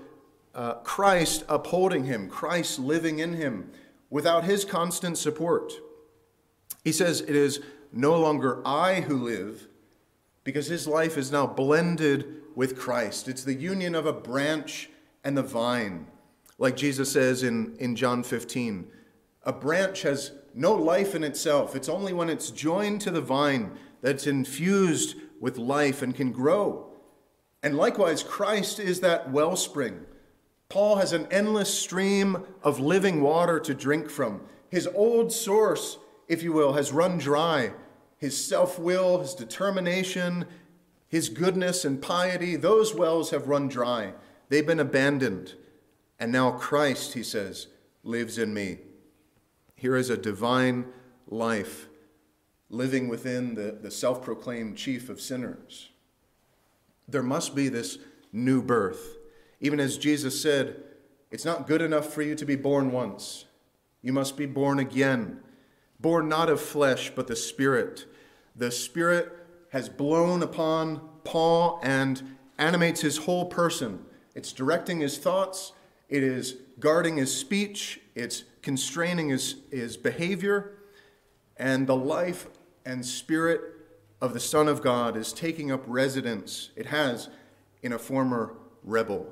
[0.55, 3.71] uh, Christ upholding him, Christ living in him,
[4.09, 5.73] without his constant support.
[6.83, 7.61] He says, It is
[7.93, 9.67] no longer I who live,
[10.43, 13.27] because his life is now blended with Christ.
[13.27, 14.89] It's the union of a branch
[15.23, 16.07] and the vine.
[16.57, 18.87] Like Jesus says in, in John 15,
[19.43, 21.75] a branch has no life in itself.
[21.75, 26.87] It's only when it's joined to the vine that's infused with life and can grow.
[27.61, 30.05] And likewise, Christ is that wellspring.
[30.69, 34.41] Paul has an endless stream of living water to drink from.
[34.69, 37.73] His old source, if you will, has run dry.
[38.23, 40.45] His self will, his determination,
[41.09, 44.13] his goodness and piety, those wells have run dry.
[44.47, 45.55] They've been abandoned.
[46.17, 47.67] And now Christ, he says,
[48.01, 48.77] lives in me.
[49.75, 50.85] Here is a divine
[51.27, 51.89] life
[52.69, 55.89] living within the, the self proclaimed chief of sinners.
[57.09, 57.97] There must be this
[58.31, 59.17] new birth.
[59.59, 60.81] Even as Jesus said,
[61.29, 63.43] It's not good enough for you to be born once.
[64.01, 65.41] You must be born again,
[65.99, 68.05] born not of flesh, but the Spirit.
[68.55, 69.31] The Spirit
[69.71, 72.21] has blown upon Paul and
[72.57, 74.05] animates his whole person.
[74.35, 75.73] It's directing his thoughts,
[76.09, 80.77] it is guarding his speech, it's constraining his, his behavior,
[81.57, 82.47] and the life
[82.85, 83.61] and spirit
[84.21, 87.29] of the Son of God is taking up residence, it has,
[87.81, 89.27] in a former rebel.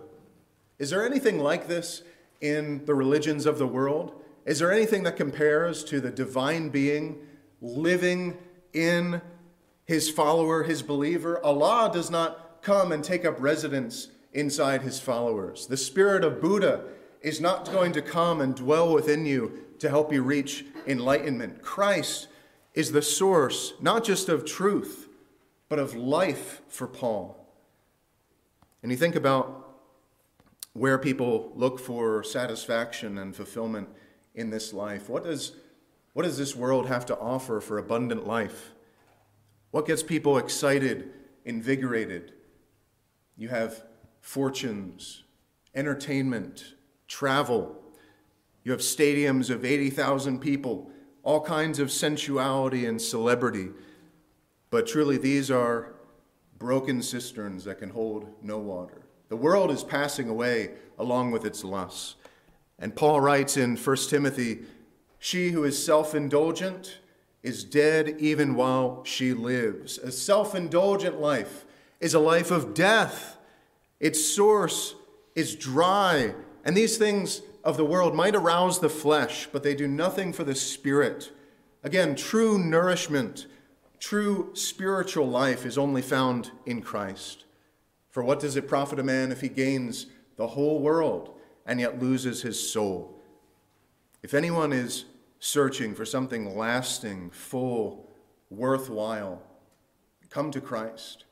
[0.79, 2.03] Is there anything like this
[2.41, 4.21] in the religions of the world?
[4.45, 7.19] Is there anything that compares to the divine being
[7.61, 8.37] living
[8.73, 9.21] in
[9.85, 11.43] his follower, his believer?
[11.43, 15.67] Allah does not come and take up residence inside his followers.
[15.67, 16.83] The spirit of Buddha
[17.21, 21.61] is not going to come and dwell within you to help you reach enlightenment.
[21.61, 22.27] Christ
[22.73, 25.09] is the source, not just of truth,
[25.69, 27.37] but of life for Paul.
[28.81, 29.77] And you think about
[30.73, 33.89] where people look for satisfaction and fulfillment
[34.33, 35.09] in this life.
[35.09, 35.53] What does,
[36.13, 38.71] what does this world have to offer for abundant life?
[39.71, 41.11] What gets people excited,
[41.45, 42.33] invigorated?
[43.37, 43.83] You have
[44.19, 45.23] fortunes,
[45.73, 46.75] entertainment,
[47.07, 47.81] travel.
[48.63, 50.91] You have stadiums of 80,000 people,
[51.23, 53.69] all kinds of sensuality and celebrity.
[54.69, 55.93] But truly, these are
[56.57, 59.01] broken cisterns that can hold no water.
[59.29, 62.15] The world is passing away along with its lusts.
[62.77, 64.59] And Paul writes in 1 Timothy
[65.23, 66.97] She who is self indulgent
[67.43, 69.99] is dead even while she lives.
[69.99, 71.63] A self indulgent life
[71.99, 73.37] is a life of death.
[73.99, 74.95] Its source
[75.35, 76.33] is dry
[76.65, 80.43] and these things of the world might arouse the flesh, but they do nothing for
[80.43, 81.31] the spirit.
[81.83, 83.45] Again, true nourishment,
[83.99, 87.45] true spiritual life is only found in Christ.
[88.09, 92.01] For what does it profit a man if he gains the whole world and yet
[92.01, 93.21] loses his soul?
[94.23, 95.05] If anyone is
[95.41, 98.07] searching for something lasting, full,
[98.51, 99.41] worthwhile,
[100.29, 101.25] come to Christ.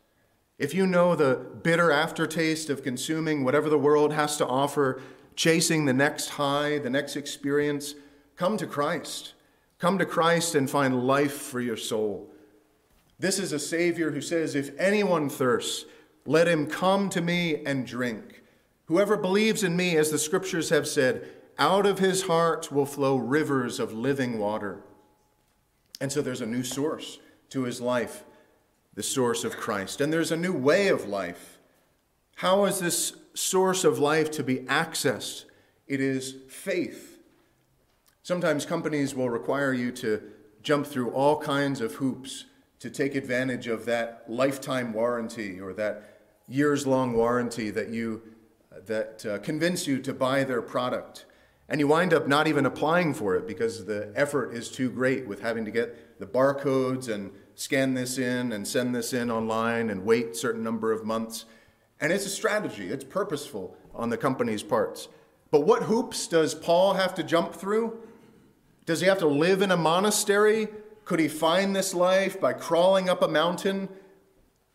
[0.57, 4.99] If you know the bitter aftertaste of consuming whatever the world has to offer,
[5.35, 7.93] chasing the next high, the next experience,
[8.35, 9.35] come to Christ.
[9.77, 12.29] Come to Christ and find life for your soul.
[13.19, 15.85] This is a Savior who says, If anyone thirsts,
[16.25, 18.41] let him come to me and drink.
[18.85, 23.17] Whoever believes in me, as the scriptures have said, out of his heart will flow
[23.17, 24.81] rivers of living water.
[26.01, 27.19] And so there's a new source
[27.49, 28.23] to his life,
[28.95, 30.01] the source of Christ.
[30.01, 31.59] And there's a new way of life.
[32.37, 35.45] How is this source of life to be accessed.
[35.87, 37.19] It is faith.
[38.21, 40.21] Sometimes companies will require you to
[40.61, 42.45] jump through all kinds of hoops
[42.79, 48.21] to take advantage of that lifetime warranty or that years long warranty that you
[48.85, 51.25] that uh, convince you to buy their product
[51.69, 55.27] and you wind up not even applying for it because the effort is too great
[55.27, 59.89] with having to get the barcodes and scan this in and send this in online
[59.89, 61.45] and wait a certain number of months
[62.01, 65.09] and it's a strategy, it's purposeful on the company's parts.
[65.51, 67.99] But what hoops does Paul have to jump through?
[68.85, 70.69] Does he have to live in a monastery?
[71.05, 73.89] Could he find this life by crawling up a mountain?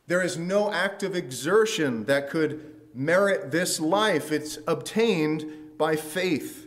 [0.07, 4.31] There is no act of exertion that could merit this life.
[4.31, 6.64] It's obtained by faith.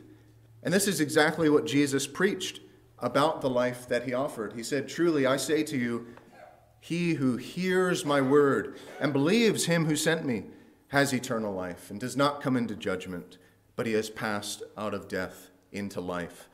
[0.67, 2.59] And this is exactly what Jesus preached
[2.99, 4.51] about the life that he offered.
[4.51, 6.07] He said, Truly, I say to you,
[6.81, 10.47] he who hears my word and believes him who sent me
[10.89, 13.37] has eternal life and does not come into judgment,
[13.77, 16.49] but he has passed out of death into life.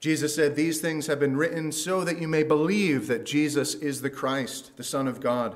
[0.00, 4.02] Jesus said, These things have been written so that you may believe that Jesus is
[4.02, 5.54] the Christ, the Son of God,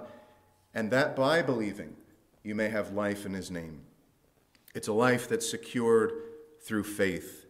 [0.73, 1.97] and that by believing
[2.45, 3.81] you may have life in his name.
[4.77, 6.13] It's a life that's secured
[6.63, 7.44] through faith.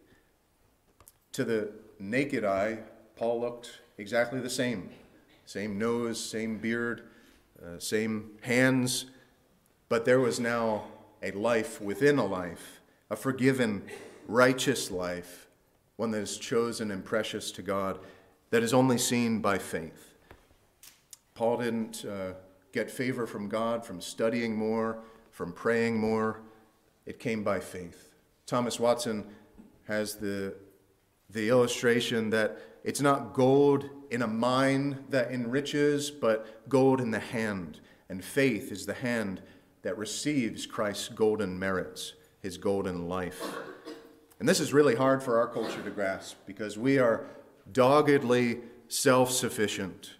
[1.34, 2.78] To the naked eye,
[3.16, 4.90] Paul looked exactly the same
[5.46, 7.02] same nose, same beard,
[7.62, 9.06] uh, same hands,
[9.90, 10.84] but there was now
[11.22, 12.80] a life within a life,
[13.10, 13.82] a forgiven,
[14.26, 15.48] righteous life,
[15.96, 17.98] one that is chosen and precious to God,
[18.50, 20.14] that is only seen by faith.
[21.34, 22.34] Paul didn't uh,
[22.72, 24.98] get favor from God from studying more,
[25.30, 26.40] from praying more.
[27.06, 28.14] It came by faith.
[28.46, 29.26] Thomas Watson
[29.88, 30.54] has the,
[31.30, 37.18] the illustration that it's not gold in a mine that enriches, but gold in the
[37.18, 37.80] hand.
[38.08, 39.42] And faith is the hand
[39.82, 43.42] that receives Christ's golden merits, his golden life.
[44.38, 47.24] And this is really hard for our culture to grasp because we are
[47.72, 50.14] doggedly self sufficient.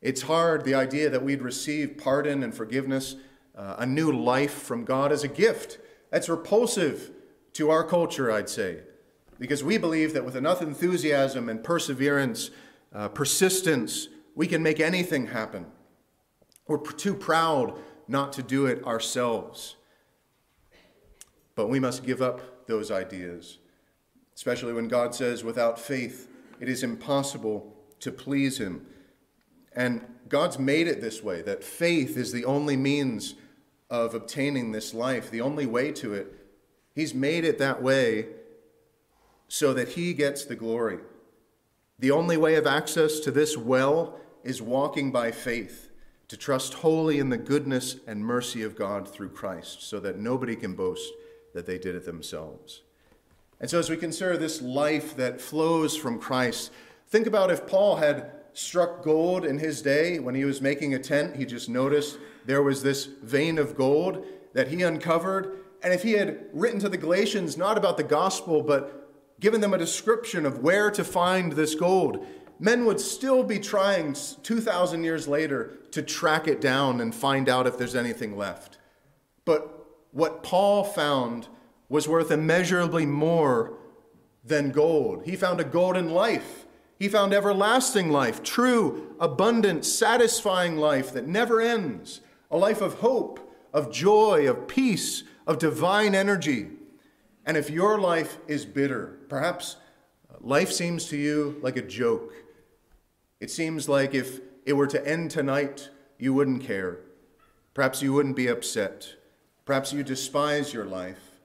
[0.00, 3.16] It's hard, the idea that we'd receive pardon and forgiveness,
[3.54, 5.78] uh, a new life from God as a gift
[6.10, 7.10] That's repulsive
[7.52, 8.80] to our culture, I'd say,
[9.40, 12.50] because we believe that with enough enthusiasm and perseverance,
[12.92, 15.66] uh, persistence, we can make anything happen.
[16.68, 17.76] We're too proud
[18.06, 19.76] not to do it ourselves.
[21.54, 23.58] But we must give up those ideas,
[24.34, 26.28] especially when God says, without faith,
[26.60, 28.86] it is impossible to please Him.
[29.74, 33.36] And God's made it this way that faith is the only means
[33.88, 36.34] of obtaining this life, the only way to it.
[36.94, 38.26] He's made it that way
[39.50, 41.00] so that He gets the glory.
[41.98, 45.90] The only way of access to this well is walking by faith,
[46.28, 50.54] to trust wholly in the goodness and mercy of God through Christ, so that nobody
[50.54, 51.12] can boast
[51.52, 52.82] that they did it themselves.
[53.60, 56.70] And so, as we consider this life that flows from Christ,
[57.08, 60.98] think about if Paul had struck gold in his day when he was making a
[60.98, 65.58] tent, he just noticed there was this vein of gold that he uncovered.
[65.82, 68.99] And if he had written to the Galatians not about the gospel, but
[69.40, 72.24] given them a description of where to find this gold,
[72.58, 77.66] men would still be trying 2,000 years later to track it down and find out
[77.66, 78.78] if there's anything left.
[79.44, 81.48] But what Paul found
[81.88, 83.72] was worth immeasurably more
[84.44, 85.22] than gold.
[85.24, 86.66] He found a golden life.
[86.98, 92.20] He found everlasting life, true, abundant, satisfying life that never ends,
[92.50, 93.40] a life of hope,
[93.72, 96.68] of joy, of peace, of divine energy.
[97.46, 99.76] And if your life is bitter, perhaps
[100.30, 102.32] uh, life seems to you like a joke.
[103.40, 105.88] It seems like if it were to end tonight,
[106.18, 106.98] you wouldn't care.
[107.72, 109.14] Perhaps you wouldn't be upset.
[109.64, 111.40] Perhaps you despise your life.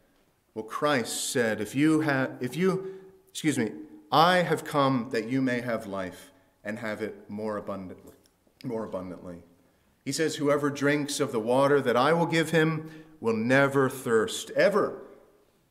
[0.54, 2.96] Well, Christ said, if you have, if you,
[3.30, 3.72] excuse me,
[4.12, 6.32] I have come that you may have life
[6.64, 8.16] and have it more abundantly,
[8.64, 9.44] more abundantly.
[10.04, 12.90] He says, whoever drinks of the water that I will give him
[13.20, 15.02] will never thirst, ever.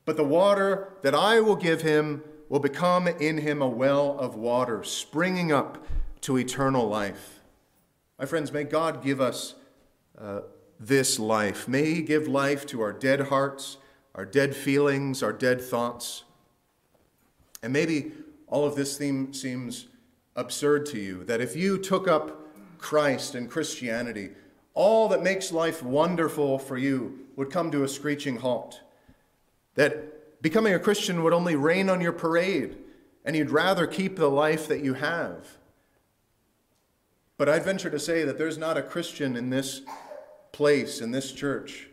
[0.05, 4.35] But the water that I will give him will become in him a well of
[4.35, 5.85] water, springing up
[6.23, 7.41] to eternal life.
[8.19, 9.55] My friends, may God give us
[10.19, 10.41] uh,
[10.79, 11.67] this life.
[11.69, 13.79] May He give life to our dead hearts,
[14.15, 16.25] our dead feelings, our dead thoughts.
[17.63, 18.13] And maybe
[18.47, 19.89] all of this theme seems
[20.37, 22.41] absurd to you that if you took up
[22.79, 24.31] Christ and Christianity,
[24.75, 28.81] all that makes life wonderful for you would come to a screeching halt.
[29.75, 32.77] That becoming a Christian would only rain on your parade,
[33.25, 35.59] and you'd rather keep the life that you have.
[37.37, 39.83] But I'd venture to say that there's not a Christian in this
[40.53, 41.89] place, in this church,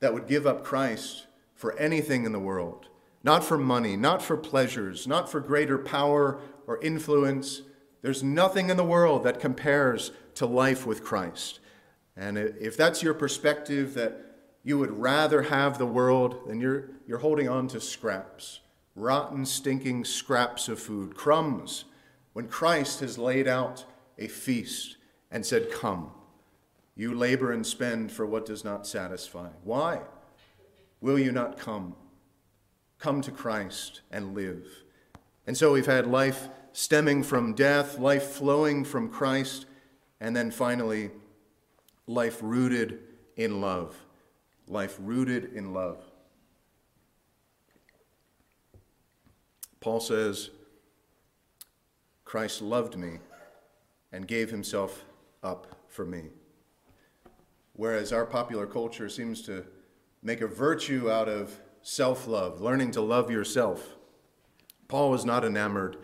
[0.00, 2.88] that would give up Christ for anything in the world.
[3.22, 7.62] Not for money, not for pleasures, not for greater power or influence.
[8.02, 11.60] There's nothing in the world that compares to life with Christ.
[12.16, 14.31] And if that's your perspective, that
[14.64, 18.60] you would rather have the world, than you're, you're holding on to scraps,
[18.94, 21.84] rotten, stinking scraps of food, crumbs,
[22.32, 23.84] when Christ has laid out
[24.18, 24.96] a feast
[25.30, 26.10] and said, Come,
[26.94, 29.48] you labor and spend for what does not satisfy.
[29.64, 30.00] Why
[31.00, 31.96] will you not come?
[32.98, 34.64] Come to Christ and live.
[35.46, 39.66] And so we've had life stemming from death, life flowing from Christ,
[40.20, 41.10] and then finally,
[42.06, 43.00] life rooted
[43.36, 43.96] in love.
[44.72, 46.02] Life rooted in love.
[49.80, 50.48] Paul says,
[52.24, 53.18] Christ loved me
[54.12, 55.04] and gave himself
[55.42, 56.30] up for me.
[57.74, 59.66] Whereas our popular culture seems to
[60.22, 63.96] make a virtue out of self love, learning to love yourself.
[64.88, 65.98] Paul was not enamored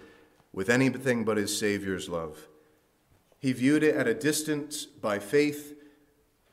[0.52, 2.48] with anything but his Savior's love.
[3.38, 5.77] He viewed it at a distance by faith,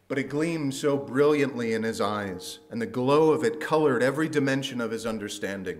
[0.07, 4.29] but it gleamed so brilliantly in his eyes, and the glow of it colored every
[4.29, 5.79] dimension of his understanding.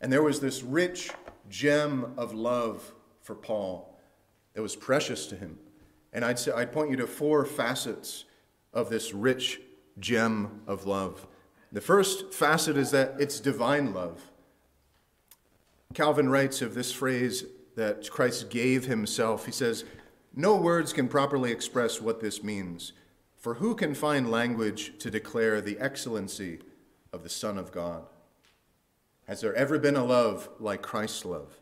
[0.00, 1.10] And there was this rich
[1.48, 2.92] gem of love
[3.22, 3.98] for Paul
[4.54, 5.58] that was precious to him.
[6.12, 8.24] And I'd, say, I'd point you to four facets
[8.72, 9.60] of this rich
[9.98, 11.26] gem of love.
[11.72, 14.30] The first facet is that it's divine love.
[15.92, 17.44] Calvin writes of this phrase
[17.76, 19.46] that Christ gave himself.
[19.46, 19.84] He says,
[20.34, 22.92] No words can properly express what this means,
[23.44, 26.60] for who can find language to declare the excellency
[27.12, 28.04] of the Son of God?
[29.28, 31.60] Has there ever been a love like Christ's love?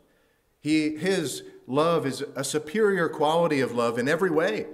[0.61, 4.67] He, his love is a superior quality of love in every way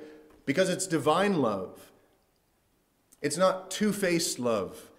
[0.45, 1.91] because it's divine love.
[3.24, 4.91] It's not two faced love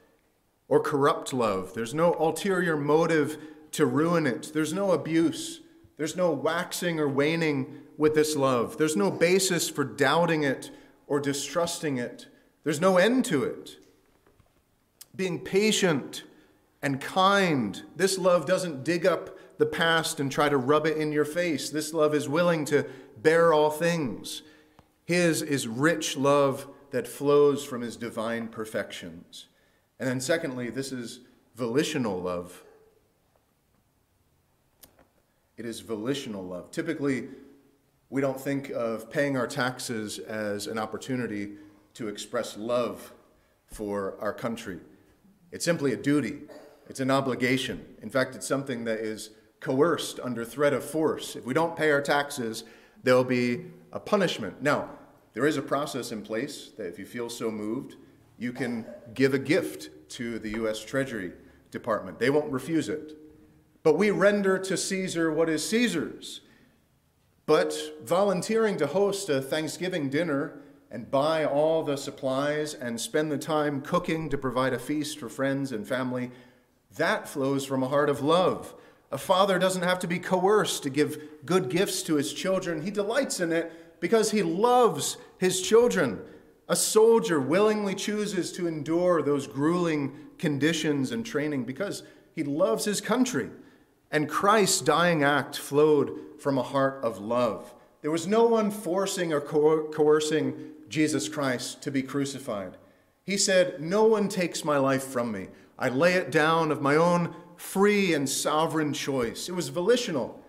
[0.67, 1.75] or corrupt love.
[1.75, 3.39] There's no ulterior motive
[3.71, 4.51] to ruin it.
[4.53, 5.61] There's no abuse.
[5.97, 8.79] There's no waxing or waning with this love.
[8.79, 10.73] There's no basis for doubting it
[11.11, 12.29] or distrusting it.
[12.65, 13.77] There's no end to it.
[15.15, 16.23] being patient
[16.83, 17.83] and kind.
[17.97, 21.69] This love doesn't dig up the past and try to rub it in your face.
[21.69, 22.87] This love is willing to
[23.19, 24.43] bear all things.
[25.05, 29.49] His is rich love that flows from his divine perfections.
[29.99, 31.21] And then, secondly, this is
[31.55, 32.63] volitional love.
[35.59, 36.71] It is volitional love.
[36.71, 37.29] Typically,
[38.11, 41.53] we don't think of paying our taxes as an opportunity
[41.95, 43.13] to express love
[43.67, 44.81] for our country.
[45.53, 46.41] It's simply a duty,
[46.89, 47.85] it's an obligation.
[48.03, 49.31] In fact, it's something that is
[49.61, 51.37] coerced under threat of force.
[51.37, 52.65] If we don't pay our taxes,
[53.05, 54.61] there'll be a punishment.
[54.61, 54.91] Now,
[55.33, 57.95] there is a process in place that if you feel so moved,
[58.39, 58.85] you can
[59.15, 60.85] give a gift to the U.S.
[60.85, 61.33] Treasury
[61.71, 62.19] Department.
[62.19, 63.13] They won't refuse it.
[63.85, 66.41] But we render to Caesar what is Caesar's.
[67.51, 73.39] But volunteering to host a Thanksgiving dinner and buy all the supplies and spend the
[73.39, 76.31] time cooking to provide a feast for friends and family,
[76.97, 78.73] that flows from a heart of love.
[79.11, 82.83] A father doesn't have to be coerced to give good gifts to his children.
[82.83, 86.21] He delights in it because he loves his children.
[86.69, 93.01] A soldier willingly chooses to endure those grueling conditions and training because he loves his
[93.01, 93.51] country.
[94.11, 97.75] And Christ's dying act flowed from a heart of love.
[98.03, 100.55] There was no one forcing or coercing
[100.89, 102.77] Jesus Christ to be crucified.
[103.25, 105.49] He said, No one takes my life from me.
[105.79, 109.49] I lay it down of my own free and sovereign choice.
[109.49, 110.43] It was volitional.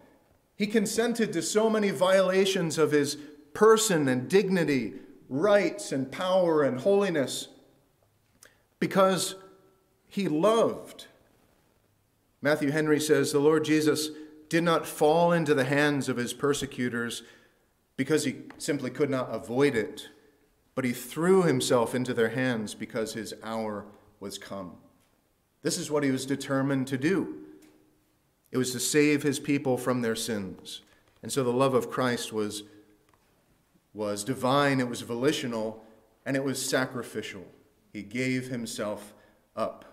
[0.56, 3.18] He consented to so many violations of his
[3.54, 4.94] person and dignity,
[5.30, 7.50] rights and power and holiness
[8.80, 9.36] because
[10.08, 11.08] he loved.
[12.42, 14.10] Matthew Henry says the Lord Jesus
[14.50, 17.24] did not fall into the hands of his persecutors
[17.96, 20.10] because he simply could not avoid it,
[20.76, 23.86] but he threw himself into their hands because his hour
[24.20, 24.74] was come.
[25.62, 27.36] This is what he was determined to do.
[28.52, 30.82] It was to save his people from their sins.
[31.22, 32.64] And so the love of Christ was,
[33.94, 35.84] was divine, it was volitional,
[36.26, 37.46] and it was sacrificial.
[37.94, 39.14] He gave himself
[39.56, 39.91] up.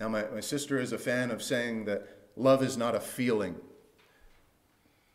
[0.00, 3.56] Now, my, my sister is a fan of saying that love is not a feeling,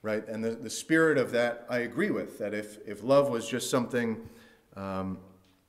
[0.02, 0.28] right?
[0.28, 3.70] And the, the spirit of that I agree with, that if, if love was just
[3.70, 4.18] something
[4.76, 5.20] um,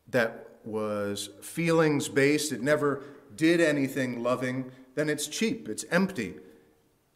[0.08, 3.02] that was feelings based, it never
[3.36, 6.34] did anything loving, then it's cheap, it's empty.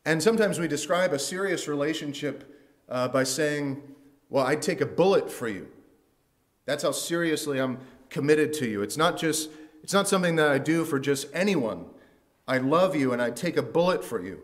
[0.04, 2.54] And sometimes we describe a serious relationship
[2.88, 3.82] uh, by saying,
[4.30, 5.68] Well, I'd take a bullet for you.
[6.64, 7.78] That's how seriously I'm
[8.08, 8.82] committed to you.
[8.82, 9.50] It's not just,
[9.88, 11.86] it's not something that I do for just anyone.
[12.46, 14.42] I love you and I'd take a bullet for you.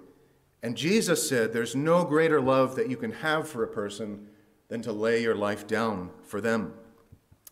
[0.62, 4.28] And Jesus said, There's no greater love that you can have for a person
[4.68, 6.72] than to lay your life down for them.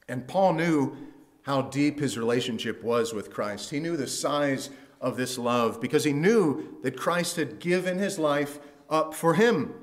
[0.08, 0.96] And Paul knew
[1.42, 3.68] how deep his relationship was with Christ.
[3.68, 8.18] He knew the size of this love because he knew that Christ had given his
[8.18, 9.74] life up for him.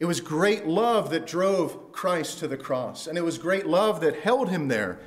[0.00, 4.00] It was great love that drove Christ to the cross, and it was great love
[4.00, 4.98] that held him there.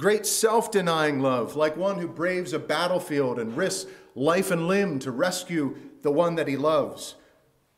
[0.00, 4.98] Great self denying love, like one who braves a battlefield and risks life and limb
[4.98, 7.16] to rescue the one that he loves.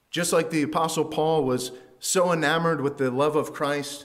[0.08, 4.04] Just like the Apostle Paul was so enamored with the love of Christ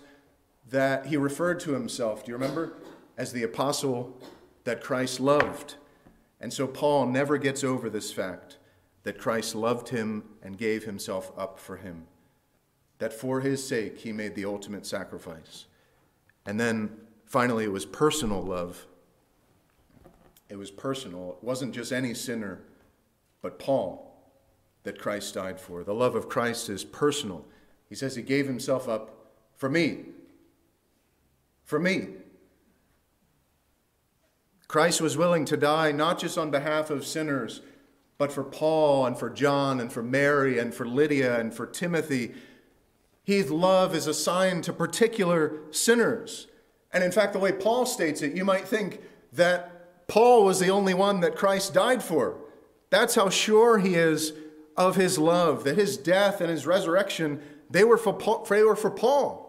[0.68, 2.74] that he referred to himself, do you remember?
[3.20, 4.20] As the apostle
[4.64, 5.76] that Christ loved.
[6.42, 8.58] And so Paul never gets over this fact
[9.04, 12.08] that Christ loved him and gave himself up for him,
[12.98, 15.66] that for his sake he made the ultimate sacrifice.
[16.46, 16.98] And then
[17.28, 18.88] finally, it was personal love.
[20.50, 21.38] It was personal.
[21.38, 22.62] It wasn't just any sinner,
[23.42, 24.08] but Paul
[24.84, 25.84] that Christ died for.
[25.84, 27.46] The love of Christ is personal.
[27.90, 30.06] He says he gave himself up for me.
[31.66, 32.08] For me.
[34.68, 37.62] Christ was willing to die not just on behalf of sinners,
[38.18, 42.34] but for Paul and for John and for Mary and for Lydia and for Timothy.
[43.24, 46.48] His love is assigned to particular sinners.
[46.92, 49.02] And in fact, the way Paul states it, you might think
[49.34, 52.38] that Paul was the only one that Christ died for.
[52.90, 54.34] That's how sure he is
[54.78, 58.46] of his love, that his death and his resurrection, they were for Paul.
[58.46, 59.44] They were for Paul.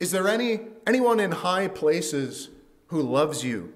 [0.00, 2.48] Is there any, anyone in high places
[2.86, 3.72] who loves you?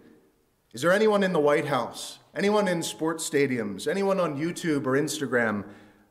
[0.72, 4.92] Is there anyone in the White House, anyone in sports stadiums, anyone on YouTube or
[4.92, 5.64] Instagram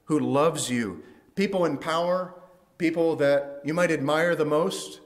[0.06, 1.04] who loves you?
[1.36, 2.34] People in power,
[2.78, 5.02] people that you might admire the most,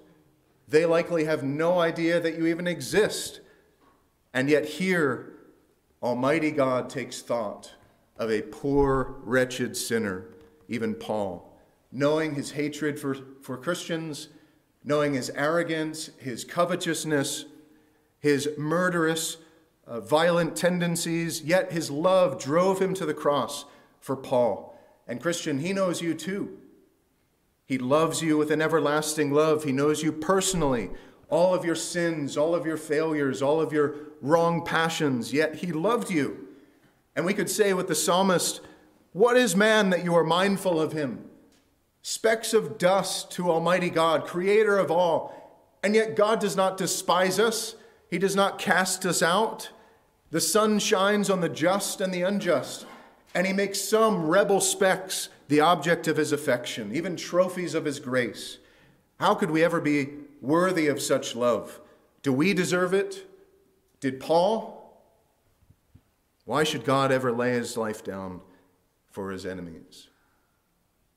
[0.70, 3.42] they likely have no idea that you even exist.
[4.34, 5.34] And yet, here,
[6.04, 7.74] Almighty God takes thought
[8.18, 10.26] of a poor, wretched sinner,
[10.68, 11.58] even Paul,
[11.92, 14.30] knowing his hatred for, for Christians,
[14.84, 17.46] knowing his arrogance, his covetousness,
[18.20, 19.38] his murderous
[19.88, 23.66] uh, violent tendencies, yet his love drove him to the cross
[24.00, 24.78] for Paul.
[25.08, 26.60] And Christian, he knows you too.
[27.70, 29.64] He loves you with an everlasting love.
[29.64, 30.90] He knows you personally,
[31.30, 33.94] all of your sins, all of your failures, all of your
[34.24, 36.48] wrong passions, yet he loved you.
[37.16, 38.62] And we could say with the psalmist,
[39.14, 41.26] What is man that you are mindful of him?
[42.02, 45.70] Specks of dust to Almighty God, creator of all.
[45.84, 47.76] And yet God does not despise us,
[48.10, 49.70] He does not cast us out.
[50.32, 52.88] The sun shines on the just and the unjust,
[53.36, 58.00] and He makes some rebel specks the object of His affection, even trophies of His
[58.00, 58.60] grace.
[59.20, 61.82] How could we ever be worthy of such love?
[62.22, 63.26] Do we deserve it?
[64.00, 64.78] Did Paul?
[66.46, 68.42] Why should God ever lay his life down
[69.12, 70.08] for his enemies?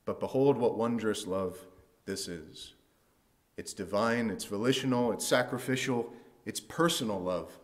[0.05, 1.57] But behold, what wondrous love
[2.05, 2.75] this is.
[3.57, 6.13] It's divine, it's volitional, it's sacrificial,
[6.45, 7.59] it's personal love.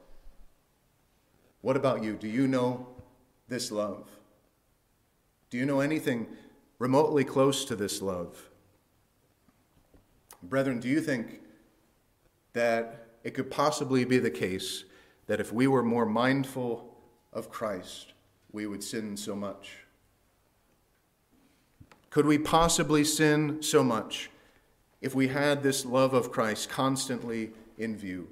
[1.60, 2.14] What about you?
[2.14, 2.86] Do you know
[3.48, 4.08] this love?
[5.50, 6.26] Do you know anything
[6.78, 8.50] remotely close to this love?
[10.42, 11.40] Brethren, do you think
[12.52, 14.84] that it could possibly be the case
[15.26, 16.96] that if we were more mindful
[17.32, 18.12] of Christ,
[18.52, 19.78] we would sin so much?
[22.10, 24.30] Could we possibly sin so much
[25.00, 28.28] if we had this love of Christ constantly in view?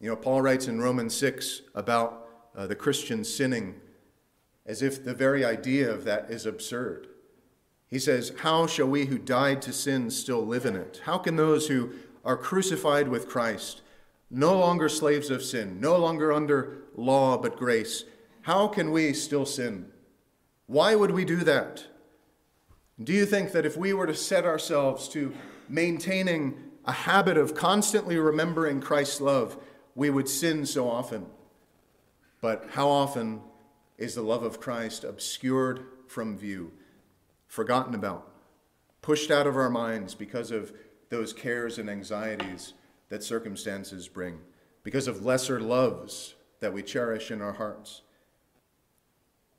[0.00, 3.80] You know, Paul writes in Romans 6 about uh, the Christian sinning
[4.66, 7.07] as if the very idea of that is absurd.
[7.88, 11.02] He says, How shall we who died to sin still live in it?
[11.04, 11.92] How can those who
[12.24, 13.82] are crucified with Christ,
[14.30, 18.04] no longer slaves of sin, no longer under law but grace,
[18.42, 19.86] how can we still sin?
[20.66, 21.86] Why would we do that?
[23.02, 25.32] Do you think that if we were to set ourselves to
[25.68, 29.56] maintaining a habit of constantly remembering Christ's love,
[29.94, 31.26] we would sin so often?
[32.40, 33.40] But how often
[33.96, 36.72] is the love of Christ obscured from view,
[37.48, 38.30] forgotten about,
[39.02, 40.72] pushed out of our minds because of
[41.08, 42.74] those cares and anxieties
[43.08, 44.38] that circumstances bring,
[44.84, 48.02] because of lesser loves that we cherish in our hearts?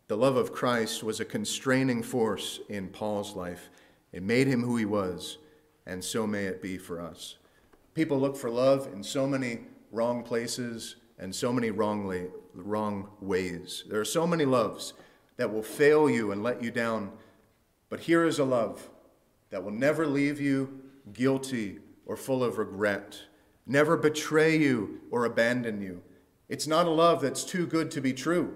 [0.08, 3.70] The love of Christ was a constraining force in Paul's life.
[4.12, 5.38] It made him who he was,
[5.86, 7.36] and so may it be for us.
[7.94, 9.60] People look for love in so many
[9.92, 13.84] wrong places and so many wrongly, wrong ways.
[13.90, 14.94] There are so many loves
[15.38, 17.12] that will fail you and let you down.
[17.90, 18.90] But here is a love
[19.50, 20.82] that will never leave you
[21.12, 23.20] guilty or full of regret,
[23.66, 26.02] never betray you or abandon you.
[26.48, 28.56] It's not a love that's too good to be true.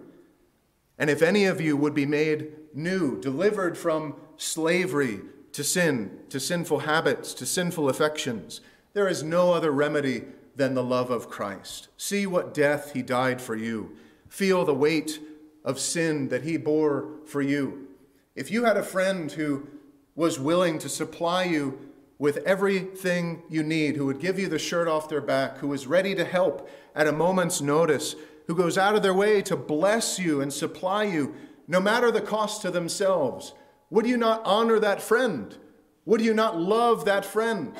[0.98, 5.22] And if any of you would be made new, delivered from slavery
[5.52, 8.62] to sin, to sinful habits, to sinful affections,
[8.94, 10.24] there is no other remedy
[10.56, 11.88] than the love of Christ.
[11.98, 13.96] See what death he died for you.
[14.30, 15.20] Feel the weight
[15.64, 17.83] of sin that he bore for you.
[18.36, 19.68] If you had a friend who
[20.16, 24.88] was willing to supply you with everything you need, who would give you the shirt
[24.88, 28.16] off their back, who was ready to help at a moment's notice,
[28.48, 31.36] who goes out of their way to bless you and supply you,
[31.68, 33.54] no matter the cost to themselves.
[33.92, 35.56] Would you not honor that friend?
[36.06, 37.76] Would you not love that friend?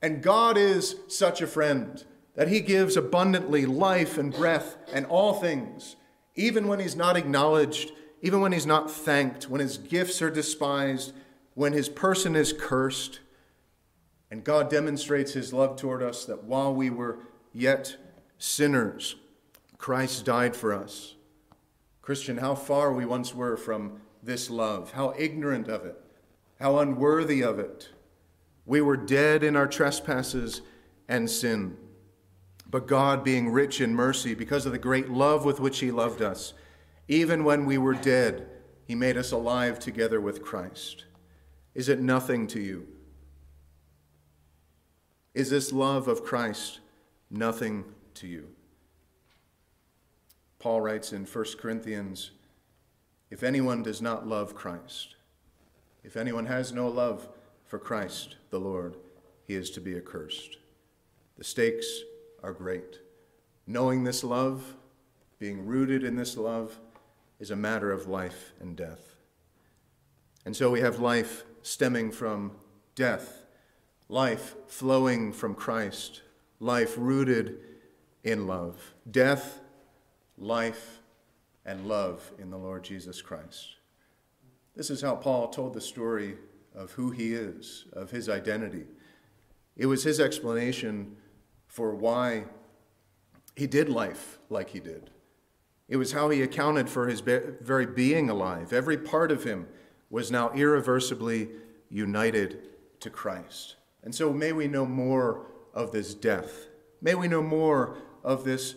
[0.00, 2.02] And God is such a friend
[2.36, 5.96] that he gives abundantly life and breath and all things,
[6.34, 7.92] even when he's not acknowledged,
[8.24, 11.12] even when he's not thanked, when his gifts are despised,
[11.52, 13.20] when his person is cursed.
[14.30, 17.18] And God demonstrates his love toward us that while we were
[17.52, 17.98] yet
[18.38, 19.16] sinners,
[19.76, 21.16] Christ died for us.
[22.00, 26.00] Christian, how far we once were from this love, how ignorant of it,
[26.58, 27.90] how unworthy of it.
[28.64, 30.62] We were dead in our trespasses
[31.10, 31.76] and sin.
[32.70, 36.22] But God, being rich in mercy, because of the great love with which He loved
[36.22, 36.54] us,
[37.08, 38.48] even when we were dead,
[38.86, 41.04] He made us alive together with Christ.
[41.74, 42.86] Is it nothing to you?
[45.34, 46.80] Is this love of Christ
[47.30, 47.84] nothing
[48.14, 48.48] to you?
[50.58, 52.30] Paul writes in 1 Corinthians
[53.30, 55.16] if anyone does not love Christ,
[56.04, 57.28] if anyone has no love
[57.66, 58.96] for Christ the Lord,
[59.46, 60.58] he is to be accursed.
[61.36, 62.02] The stakes
[62.42, 63.00] are great.
[63.66, 64.76] Knowing this love,
[65.38, 66.78] being rooted in this love,
[67.38, 69.16] is a matter of life and death.
[70.44, 72.52] And so we have life stemming from
[72.94, 73.44] death,
[74.08, 76.22] life flowing from Christ,
[76.60, 77.58] life rooted
[78.22, 78.94] in love.
[79.10, 79.60] Death
[80.38, 81.00] life,
[81.64, 83.76] and love in the Lord Jesus Christ.
[84.76, 86.36] This is how Paul told the story
[86.74, 88.84] of who he is, of his identity.
[89.76, 91.16] It was his explanation
[91.66, 92.44] for why
[93.56, 95.10] he did life like he did,
[95.88, 98.72] It was how he accounted for his very being alive.
[98.72, 99.68] Every part of him
[100.10, 101.48] was now irreversibly
[101.90, 102.68] united
[103.00, 103.76] to Christ.
[104.02, 106.66] And so may we know more of this death.
[107.02, 108.76] May we know more of this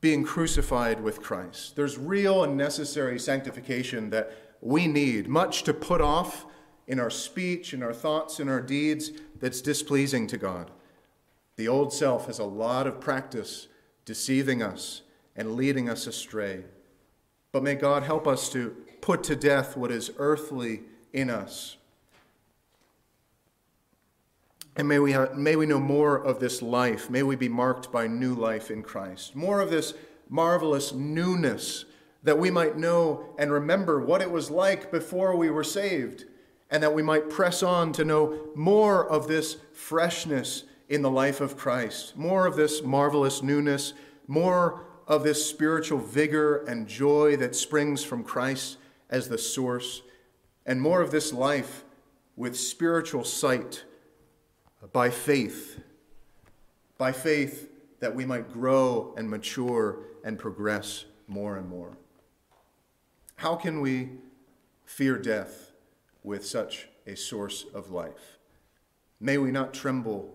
[0.00, 1.76] being crucified with Christ.
[1.76, 6.44] There's real and necessary sanctification that we need, much to put off
[6.86, 10.70] in our speech, in our thoughts, in our deeds that's displeasing to God.
[11.56, 13.68] The old self has a lot of practice
[14.04, 15.02] deceiving us
[15.38, 16.64] and leading us astray.
[17.52, 20.82] But may God help us to put to death what is earthly
[21.14, 21.76] in us.
[24.76, 27.08] And may we, have, may we know more of this life.
[27.08, 29.34] May we be marked by new life in Christ.
[29.34, 29.94] More of this
[30.28, 31.84] marvelous newness
[32.24, 36.24] that we might know and remember what it was like before we were saved,
[36.70, 41.40] and that we might press on to know more of this freshness in the life
[41.40, 43.94] of Christ, more of this marvelous newness,
[44.26, 48.76] more of this spiritual vigor and joy that springs from Christ
[49.08, 50.02] as the source,
[50.66, 51.84] and more of this life
[52.36, 53.84] with spiritual sight
[54.92, 55.80] by faith,
[56.98, 61.96] by faith that we might grow and mature and progress more and more.
[63.36, 64.10] How can we
[64.84, 65.72] fear death
[66.22, 68.38] with such a source of life?
[69.20, 70.34] May we not tremble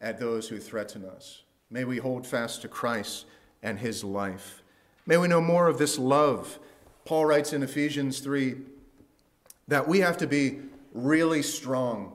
[0.00, 1.42] at those who threaten us.
[1.68, 3.26] May we hold fast to Christ
[3.64, 4.62] and his life.
[5.06, 6.60] May we know more of this love.
[7.04, 8.56] Paul writes in Ephesians 3
[9.66, 10.60] that we have to be
[10.92, 12.12] really strong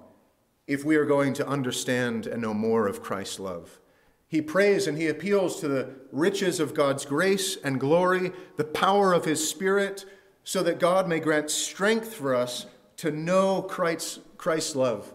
[0.68, 3.80] if we are going to understand and know more of Christ's love.
[4.28, 9.12] He prays and he appeals to the riches of God's grace and glory, the power
[9.12, 10.06] of his Spirit,
[10.44, 15.14] so that God may grant strength for us to know Christ's, Christ's love.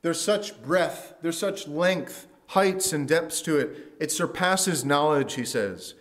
[0.00, 3.94] There's such breadth, there's such length, heights, and depths to it.
[3.98, 5.94] It surpasses knowledge, he says.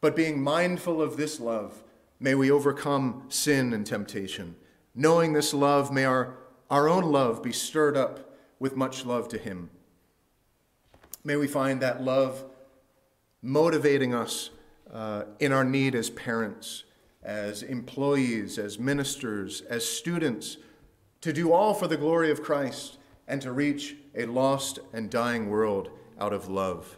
[0.00, 1.82] But being mindful of this love,
[2.18, 4.56] may we overcome sin and temptation.
[4.94, 6.36] Knowing this love, may our,
[6.70, 9.70] our own love be stirred up with much love to him.
[11.24, 12.44] May we find that love
[13.42, 14.50] motivating us
[14.92, 16.84] uh, in our need as parents,
[17.22, 20.56] as employees, as ministers, as students,
[21.20, 25.48] to do all for the glory of Christ and to reach a lost and dying
[25.48, 26.96] world out of love.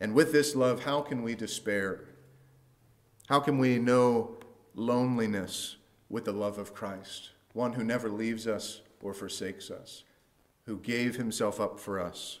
[0.00, 2.04] And with this love, how can we despair?
[3.28, 4.38] How can we know
[4.74, 5.76] loneliness
[6.08, 10.04] with the love of Christ, one who never leaves us or forsakes us,
[10.66, 12.40] who gave himself up for us?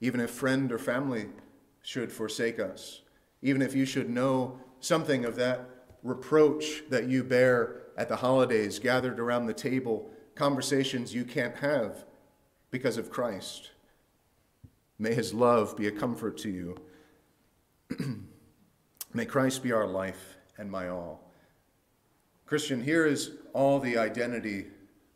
[0.00, 1.26] even if friend or family
[1.82, 3.02] should forsake us,
[3.42, 5.68] even if you should know something of that
[6.02, 12.04] reproach that you bear at the holidays, gathered around the table, conversations you can't have
[12.70, 13.70] because of Christ.
[14.98, 16.76] May his love be a comfort to you.
[19.14, 21.30] May Christ be our life and my all.
[22.46, 24.66] Christian, here is all the identity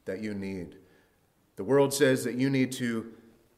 [0.04, 0.76] that you need.
[1.56, 3.12] The world says that you need to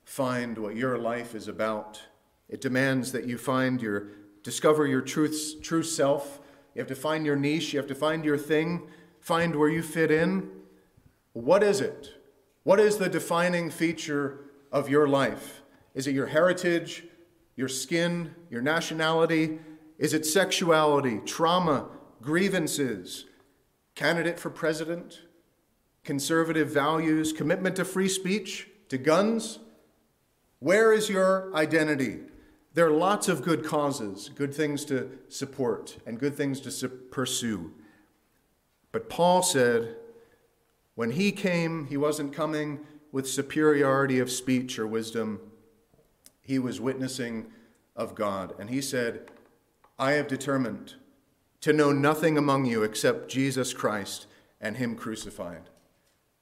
[0.05, 2.03] find what your life is about.
[2.49, 4.09] It demands that you find your
[4.43, 6.40] discover your truth's true self.
[6.74, 8.82] You have to find your niche, you have to find your thing,
[9.20, 10.51] find where you fit in.
[11.32, 12.11] What is it?
[12.65, 15.63] What is the defining feature of your life?
[15.95, 17.05] Is it your heritage,
[17.57, 19.59] your skin, your nationality?
[19.99, 21.89] Is it sexuality, trauma,
[22.21, 23.27] grievances,
[23.95, 25.23] candidate for president,
[26.05, 29.59] conservative values, commitment to free speech, to guns?
[30.61, 32.21] Where is your identity?
[32.75, 36.89] There are lots of good causes, good things to support, and good things to su-
[36.89, 37.73] pursue.
[38.93, 39.97] But Paul said,
[40.95, 42.80] when he came, he wasn't coming
[43.11, 45.40] with superiority of speech or wisdom.
[46.40, 47.47] He was witnessing
[47.95, 48.55] of God.
[48.59, 49.30] And he said,
[49.99, 50.95] I have determined
[51.61, 54.26] to know nothing among you except Jesus Christ
[54.61, 55.68] and him crucified.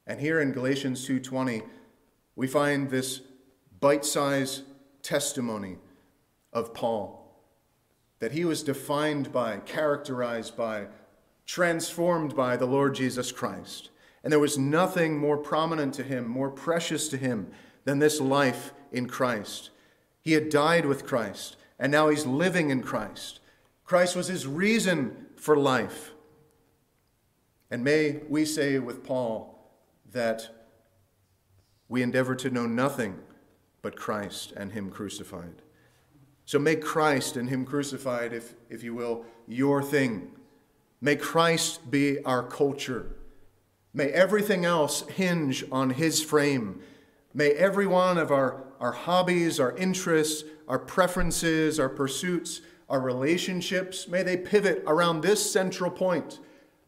[0.07, 1.63] And here in Galatians 2:20,
[2.35, 3.21] we find this
[3.79, 4.63] bite sized
[5.01, 5.77] testimony
[6.53, 7.21] of Paul
[8.19, 10.87] that he was defined by, characterized by,
[11.45, 13.89] transformed by the Lord Jesus Christ.
[14.23, 17.51] And there was nothing more prominent to him, more precious to him
[17.85, 19.71] than this life in Christ.
[20.21, 23.39] He had died with Christ, and now he's living in Christ.
[23.83, 26.11] Christ was his reason for life.
[27.71, 29.57] And may we say with Paul
[30.11, 30.49] that
[31.87, 33.19] we endeavor to know nothing
[33.81, 35.61] but Christ and Him crucified.
[36.45, 40.31] So make Christ and Him crucified, if, if you will, your thing.
[40.99, 43.15] May Christ be our culture.
[43.93, 46.81] May everything else hinge on His frame.
[47.33, 54.07] May every one of our, our hobbies, our interests, our preferences, our pursuits, our relationships,
[54.07, 56.39] may they pivot around this central point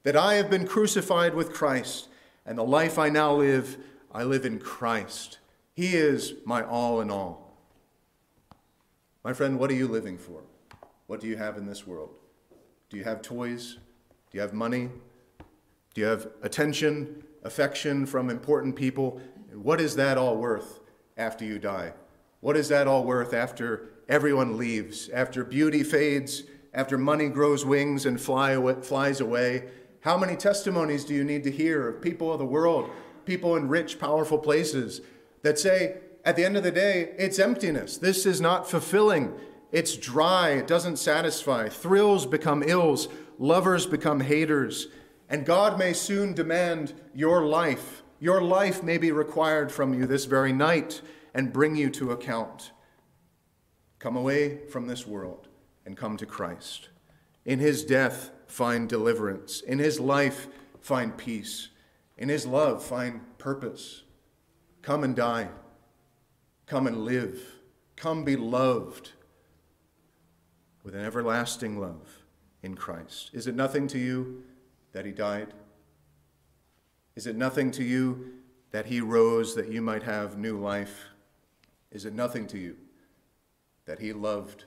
[0.04, 2.10] that I have been crucified with Christ,
[2.46, 3.78] and the life I now live,
[4.12, 5.40] I live in Christ.
[5.74, 7.58] He is my all in all.
[9.24, 10.44] My friend, what are you living for?
[11.08, 12.10] What do you have in this world?
[12.90, 13.78] Do you have toys?
[14.32, 14.90] Do you have money?
[15.94, 19.22] Do you have attention, affection from important people?
[19.56, 20.80] what is that all worth
[21.16, 21.94] after you die?
[22.40, 28.06] What is that all worth after everyone leaves, after beauty fades, after money grows wings
[28.06, 29.70] and fly away, flies away?
[30.02, 32.90] How many testimonies do you need to hear of people of the world,
[33.26, 35.02] people in rich, powerful places
[35.44, 37.98] that say, at the end of the day, it's emptiness.
[37.98, 39.34] This is not fulfilling.
[39.72, 40.52] It's dry.
[40.52, 41.70] It doesn't satisfy.
[41.70, 43.08] Thrills become ills.
[43.40, 44.88] Lovers become haters.
[45.34, 48.04] And God may soon demand your life.
[48.20, 51.02] Your life may be required from you this very night
[51.34, 52.72] and bring you to account.
[53.98, 55.48] Come away from this world
[55.88, 56.90] and come to Christ.
[57.46, 59.62] In his death, find deliverance.
[59.62, 60.46] In his life,
[60.82, 61.70] find peace.
[62.16, 64.04] In his love, find purpose.
[64.84, 65.50] Come and die.
[66.68, 67.40] Come and live.
[67.96, 69.14] Come be loved
[70.84, 72.20] with an everlasting love
[72.62, 73.32] in Christ.
[73.34, 74.44] Is it nothing to you
[74.94, 75.54] that he died?
[77.16, 78.34] Is it nothing to you
[78.72, 81.06] that he rose that you might have new life?
[81.92, 82.78] Is it nothing to you
[83.86, 84.66] that he loved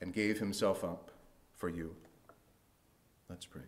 [0.00, 1.10] and gave himself up
[1.56, 1.94] for you.
[3.28, 3.62] Let's pray.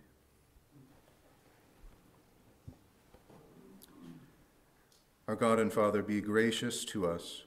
[5.29, 7.45] Our God and Father, be gracious to us.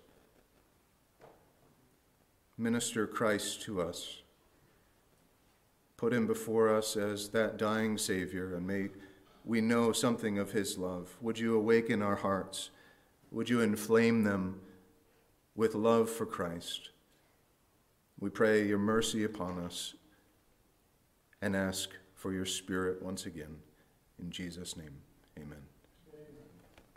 [2.58, 4.22] Minister Christ to us.
[6.04, 8.89] Put him before us as that dying Savior, and may
[9.45, 11.16] we know something of his love.
[11.22, 12.72] Would you awaken our hearts?
[13.32, 14.60] Would you inflame them?
[15.56, 16.89] with love for Christ.
[18.20, 19.95] We pray your mercy upon us
[21.41, 23.56] and ask for your Spirit once again.
[24.20, 24.95] In Jesus' name,
[25.38, 25.72] amen.